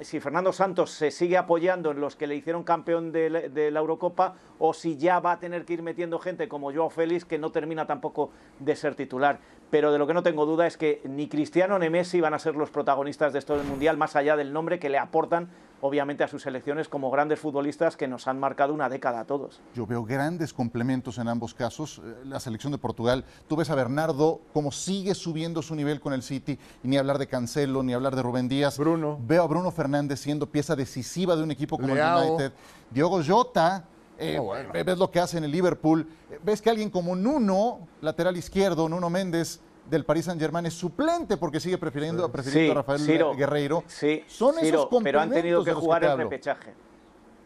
si 0.00 0.20
Fernando 0.20 0.52
Santos 0.52 0.90
se 0.90 1.10
sigue 1.10 1.36
apoyando 1.36 1.90
en 1.90 2.00
los 2.00 2.16
que 2.16 2.26
le 2.26 2.34
hicieron 2.34 2.64
campeón 2.64 3.12
de, 3.12 3.30
la- 3.30 3.80
Eurocopa 3.80 4.34
o 4.58 4.72
si 4.72 4.96
ya 4.96 5.20
va 5.20 5.32
a 5.32 5.38
tener 5.40 5.64
que 5.64 5.74
ir 5.74 5.82
metiendo 5.82 6.18
gente 6.18 6.48
como 6.48 6.72
Joao 6.72 6.90
Félix 6.90 7.24
que 7.24 7.38
no 7.38 7.50
termina 7.50 7.86
tampoco 7.86 8.30
de 8.58 8.76
ser 8.76 8.94
titular. 8.94 9.38
Pero 9.70 9.92
de 9.92 9.98
lo 9.98 10.06
que 10.06 10.14
no 10.14 10.22
tengo 10.22 10.46
duda 10.46 10.66
es 10.66 10.76
que 10.76 11.00
ni 11.04 11.28
Cristiano 11.28 11.78
ni 11.78 11.90
Messi 11.90 12.20
van 12.20 12.34
a 12.34 12.38
ser 12.38 12.56
los 12.56 12.70
protagonistas 12.70 13.32
de 13.32 13.38
esto 13.38 13.56
del 13.56 13.66
Mundial, 13.66 13.96
más 13.96 14.16
allá 14.16 14.36
del 14.36 14.52
nombre 14.52 14.78
que 14.78 14.88
le 14.88 14.98
aportan, 14.98 15.48
obviamente, 15.82 16.24
a 16.24 16.28
sus 16.28 16.42
selecciones 16.42 16.88
como 16.88 17.10
grandes 17.10 17.40
futbolistas 17.40 17.96
que 17.96 18.06
nos 18.08 18.26
han 18.28 18.38
marcado 18.38 18.74
una 18.74 18.88
década 18.88 19.20
a 19.20 19.24
todos. 19.24 19.60
Yo 19.74 19.86
veo 19.86 20.04
grandes 20.04 20.52
complementos 20.52 21.18
en 21.18 21.28
ambos 21.28 21.54
casos. 21.54 22.00
Eh, 22.04 22.14
La 22.24 22.40
selección 22.40 22.72
de 22.72 22.78
Portugal, 22.78 23.24
tú 23.48 23.56
ves 23.56 23.70
a 23.70 23.74
Bernardo 23.74 24.40
cómo 24.52 24.72
sigue 24.72 25.14
subiendo 25.14 25.62
su 25.62 25.74
nivel 25.74 26.00
con 26.00 26.12
el 26.12 26.22
City, 26.22 26.58
y 26.82 26.88
ni 26.88 26.96
hablar 26.96 27.18
de 27.18 27.26
Cancelo, 27.26 27.82
ni 27.82 27.92
hablar 27.94 28.14
de 28.16 28.22
Rubén 28.22 28.48
Díaz. 28.48 28.78
Bruno. 28.78 29.18
Veo 29.22 29.42
a 29.42 29.46
Bruno 29.46 29.70
Fernández 29.70 30.20
siendo 30.20 30.46
pieza 30.46 30.76
decisiva 30.76 31.34
de 31.36 31.42
un 31.42 31.50
equipo 31.50 31.78
como 31.78 31.94
Leao. 31.94 32.22
el 32.22 32.28
United. 32.30 32.52
Diogo 32.90 33.20
Jota, 33.26 33.84
eh, 34.18 34.36
Oh, 34.38 34.44
bueno. 34.44 34.70
ves 34.72 34.98
lo 34.98 35.10
que 35.10 35.18
hace 35.18 35.38
en 35.38 35.44
el 35.44 35.50
Liverpool. 35.50 36.06
Eh, 36.30 36.38
Ves 36.44 36.60
que 36.60 36.68
alguien 36.68 36.90
como 36.90 37.16
Nuno, 37.16 37.88
lateral 38.02 38.36
izquierdo, 38.36 38.86
Nuno 38.88 39.08
Méndez 39.08 39.60
del 39.88 40.04
Paris 40.04 40.24
Saint 40.26 40.40
Germain 40.40 40.66
es 40.66 40.74
suplente 40.74 41.36
porque 41.36 41.58
sigue 41.60 41.78
prefiriendo, 41.78 42.30
prefiriendo 42.30 42.72
a 42.72 42.74
Rafael 42.76 43.00
Ciro, 43.00 43.34
Guerreiro. 43.34 43.82
Sí, 43.86 44.22
Son 44.26 44.54
Ciro, 44.56 44.86
esos 44.88 45.02
pero 45.02 45.20
han 45.20 45.30
tenido 45.30 45.64
que 45.64 45.72
jugar 45.72 46.04
el 46.04 46.16
repechaje. 46.16 46.72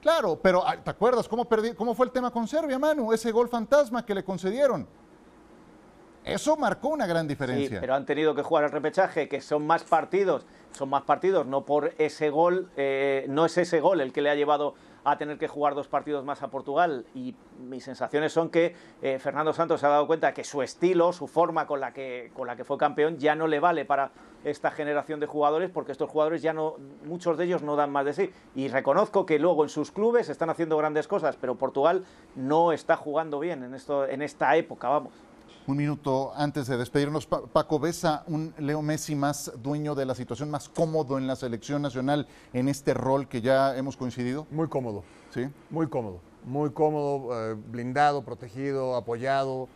Claro, 0.02 0.38
pero 0.42 0.66
ah, 0.66 0.76
¿te 0.76 0.90
acuerdas 0.90 1.26
cómo, 1.26 1.48
perdi- 1.48 1.74
cómo 1.74 1.94
fue 1.94 2.04
el 2.06 2.12
tema 2.12 2.30
con 2.30 2.46
Serbia, 2.46 2.78
Manu? 2.78 3.12
Ese 3.14 3.32
gol 3.32 3.48
fantasma 3.48 4.04
que 4.04 4.14
le 4.14 4.22
concedieron. 4.22 4.86
Eso 6.24 6.56
marcó 6.56 6.88
una 6.88 7.06
gran 7.06 7.22
Sí, 7.24 7.28
diferencia. 7.28 7.80
pero 7.80 7.94
han 7.94 8.06
tenido 8.06 8.34
que 8.34 8.42
jugar 8.42 8.64
el 8.64 8.70
repechaje, 8.70 9.28
que 9.28 9.40
son 9.40 9.66
más 9.66 9.84
partidos, 9.84 10.46
son 10.72 10.88
más 10.88 11.02
partidos, 11.02 11.46
no 11.46 11.64
por 11.66 11.92
ese 11.98 12.30
gol, 12.30 12.70
eh, 12.76 13.26
no 13.28 13.44
es 13.46 13.56
ese 13.58 13.80
gol 13.80 14.00
el 14.00 14.12
que 14.12 14.22
le 14.22 14.30
ha 14.30 14.34
llevado 14.34 14.74
a 15.04 15.18
tener 15.18 15.38
que 15.38 15.48
jugar 15.48 15.74
dos 15.74 15.88
partidos 15.88 16.24
más 16.24 16.42
a 16.42 16.48
Portugal. 16.48 17.04
Y 17.14 17.34
mis 17.58 17.84
sensaciones 17.84 18.32
son 18.32 18.50
que 18.50 18.74
eh, 19.02 19.18
Fernando 19.18 19.52
Santos 19.52 19.80
se 19.80 19.86
ha 19.86 19.90
dado 19.90 20.06
cuenta 20.06 20.32
que 20.32 20.44
su 20.44 20.62
estilo, 20.62 21.12
su 21.12 21.26
forma 21.26 21.66
con 21.66 21.80
la 21.80 21.92
que, 21.92 22.30
con 22.34 22.46
la 22.46 22.56
que 22.56 22.64
fue 22.64 22.78
campeón, 22.78 23.18
ya 23.18 23.34
no 23.34 23.46
le 23.46 23.60
vale 23.60 23.84
para 23.84 24.10
esta 24.44 24.70
generación 24.70 25.20
de 25.20 25.26
jugadores, 25.26 25.70
porque 25.70 25.92
estos 25.92 26.10
jugadores 26.10 26.42
ya 26.42 26.52
no, 26.52 26.76
muchos 27.04 27.38
de 27.38 27.44
ellos 27.44 27.62
no 27.62 27.76
dan 27.76 27.90
más 27.90 28.04
de 28.04 28.12
sí. 28.12 28.30
Y 28.54 28.68
reconozco 28.68 29.26
que 29.26 29.38
luego 29.38 29.62
en 29.62 29.70
sus 29.70 29.90
clubes 29.90 30.28
están 30.28 30.50
haciendo 30.50 30.76
grandes 30.76 31.08
cosas, 31.08 31.36
pero 31.40 31.54
Portugal 31.54 32.04
no 32.34 32.72
está 32.72 32.96
jugando 32.96 33.38
bien 33.40 33.62
en, 33.62 33.74
esto, 33.74 34.06
en 34.06 34.22
esta 34.22 34.56
época, 34.56 34.88
vamos. 34.88 35.12
Un 35.66 35.78
minuto 35.78 36.32
antes 36.36 36.66
de 36.66 36.76
despedirnos, 36.76 37.26
Pa- 37.26 37.40
Paco, 37.46 37.78
¿ves 37.80 38.04
a 38.04 38.22
un 38.26 38.52
Leo 38.58 38.82
Messi 38.82 39.14
más 39.14 39.50
dueño 39.62 39.94
de 39.94 40.04
la 40.04 40.14
situación, 40.14 40.50
más 40.50 40.68
cómodo 40.68 41.16
en 41.16 41.26
la 41.26 41.36
selección 41.36 41.80
nacional 41.80 42.28
en 42.52 42.68
este 42.68 42.92
rol 42.92 43.28
que 43.28 43.40
ya 43.40 43.74
hemos 43.74 43.96
coincidido? 43.96 44.46
Muy 44.50 44.68
cómodo, 44.68 45.04
Sí. 45.30 45.48
muy 45.70 45.88
cómodo. 45.88 46.20
Muy 46.44 46.70
cómodo, 46.72 47.52
eh, 47.52 47.54
blindado, 47.54 48.22
protegido, 48.22 48.94
apoyado. 48.96 49.66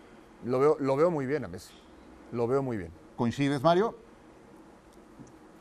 Lo 0.44 0.58
veo, 0.60 0.76
lo 0.78 0.94
veo 0.96 1.10
muy 1.10 1.24
bien 1.24 1.46
a 1.46 1.48
Messi. 1.48 1.72
Lo 2.32 2.46
veo 2.46 2.62
muy 2.62 2.76
bien. 2.76 2.92
¿Coincides, 3.16 3.62
Mario? 3.62 3.96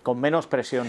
Con 0.03 0.19
menos 0.19 0.45
presión. 0.45 0.87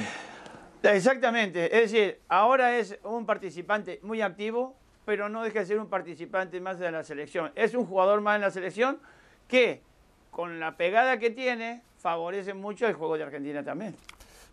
Exactamente, 0.83 1.67
es 1.77 1.93
decir, 1.93 2.21
ahora 2.29 2.77
es 2.77 2.99
un 3.05 3.25
participante 3.27 4.01
muy 4.03 4.21
activo, 4.21 4.75
pero 5.05 5.29
no 5.29 5.43
deja 5.45 5.61
de 5.61 5.67
ser 5.67 5.79
un 5.79 5.89
participante 5.89 6.61
más 6.61 6.79
de 6.81 6.91
la 6.91 7.05
selección. 7.05 7.53
Es 7.55 7.75
un 7.75 7.87
jugador 7.87 8.21
más 8.21 8.35
en 8.37 8.41
la 8.43 8.51
selección 8.51 8.99
que, 9.49 9.83
con 10.31 10.61
la 10.61 10.77
pegada 10.77 11.19
que 11.19 11.31
tiene, 11.31 11.83
favorece 11.99 12.55
mucho 12.55 12.87
el 12.87 12.95
juego 12.95 13.17
de 13.17 13.25
Argentina 13.25 13.65
también. 13.65 13.97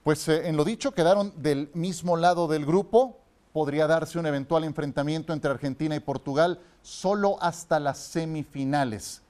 Pues 0.04 0.28
eh, 0.28 0.48
en 0.48 0.58
lo 0.58 0.64
dicho, 0.64 0.92
quedaron 0.94 1.34
del 1.42 1.70
mismo 1.74 2.18
lado 2.18 2.48
del 2.48 2.66
grupo. 2.66 3.20
Podría 3.54 3.88
darse 3.88 4.20
un 4.20 4.26
eventual 4.26 4.64
enfrentamiento 4.64 5.32
entre 5.34 5.52
Argentina 5.52 5.96
y 5.96 6.00
Portugal 6.00 6.60
solo 6.82 7.38
hasta 7.42 7.80
las 7.80 8.00
semifinales. 8.00 9.22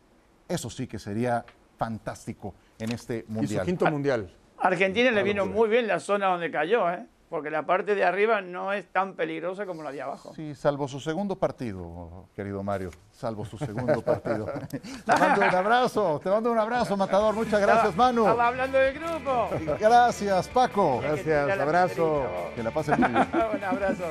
Eso 0.47 0.69
sí 0.69 0.87
que 0.87 0.99
sería 0.99 1.45
fantástico 1.77 2.53
en 2.79 2.91
este 2.91 3.19
Y 3.19 3.21
su 3.27 3.31
mundial. 3.33 3.65
quinto 3.65 3.85
mundial. 3.87 4.31
Argentina 4.57 5.11
le 5.11 5.19
Ah, 5.19 5.23
vino 5.23 5.43
locura. 5.45 5.57
muy 5.59 5.69
bien 5.69 5.87
la 5.87 5.99
zona 5.99 6.27
donde 6.27 6.49
cayó, 6.49 6.89
¿eh? 6.91 7.05
Porque 7.35 7.49
la 7.49 7.65
parte 7.65 7.95
de 7.95 8.05
arriba 8.05 8.39
no 8.39 8.71
es 8.71 8.89
tan 8.93 9.13
peligrosa 9.13 9.65
como 9.65 9.83
la 9.83 9.91
de 9.91 10.01
abajo. 10.01 10.31
Sí, 10.33 10.55
salvo 10.55 10.87
su 10.87 11.01
segundo 11.01 11.35
partido, 11.35 12.29
querido 12.33 12.63
Mario, 12.63 12.91
salvo 13.11 13.43
su 13.43 13.57
segundo 13.57 14.01
partido. 14.01 14.45
te 15.05 15.11
mando 15.19 15.41
un 15.41 15.53
abrazo, 15.53 16.21
te 16.23 16.29
mando 16.29 16.49
un 16.49 16.57
abrazo, 16.57 16.95
Matador. 16.95 17.35
Muchas 17.35 17.59
gracias, 17.59 17.89
Estaba- 17.89 18.07
Manu. 18.07 18.21
Estaba 18.21 18.47
hablando 18.47 18.77
del 18.77 18.93
grupo. 18.97 19.49
Gracias, 19.77 20.47
Paco. 20.47 21.01
Gracias, 21.01 21.59
abrazo. 21.59 22.25
Que 22.55 22.63
la 22.63 22.71
pasen 22.71 23.01
muy 23.01 23.09
bien. 23.09 23.27
un 23.53 23.63
abrazo. 23.65 24.05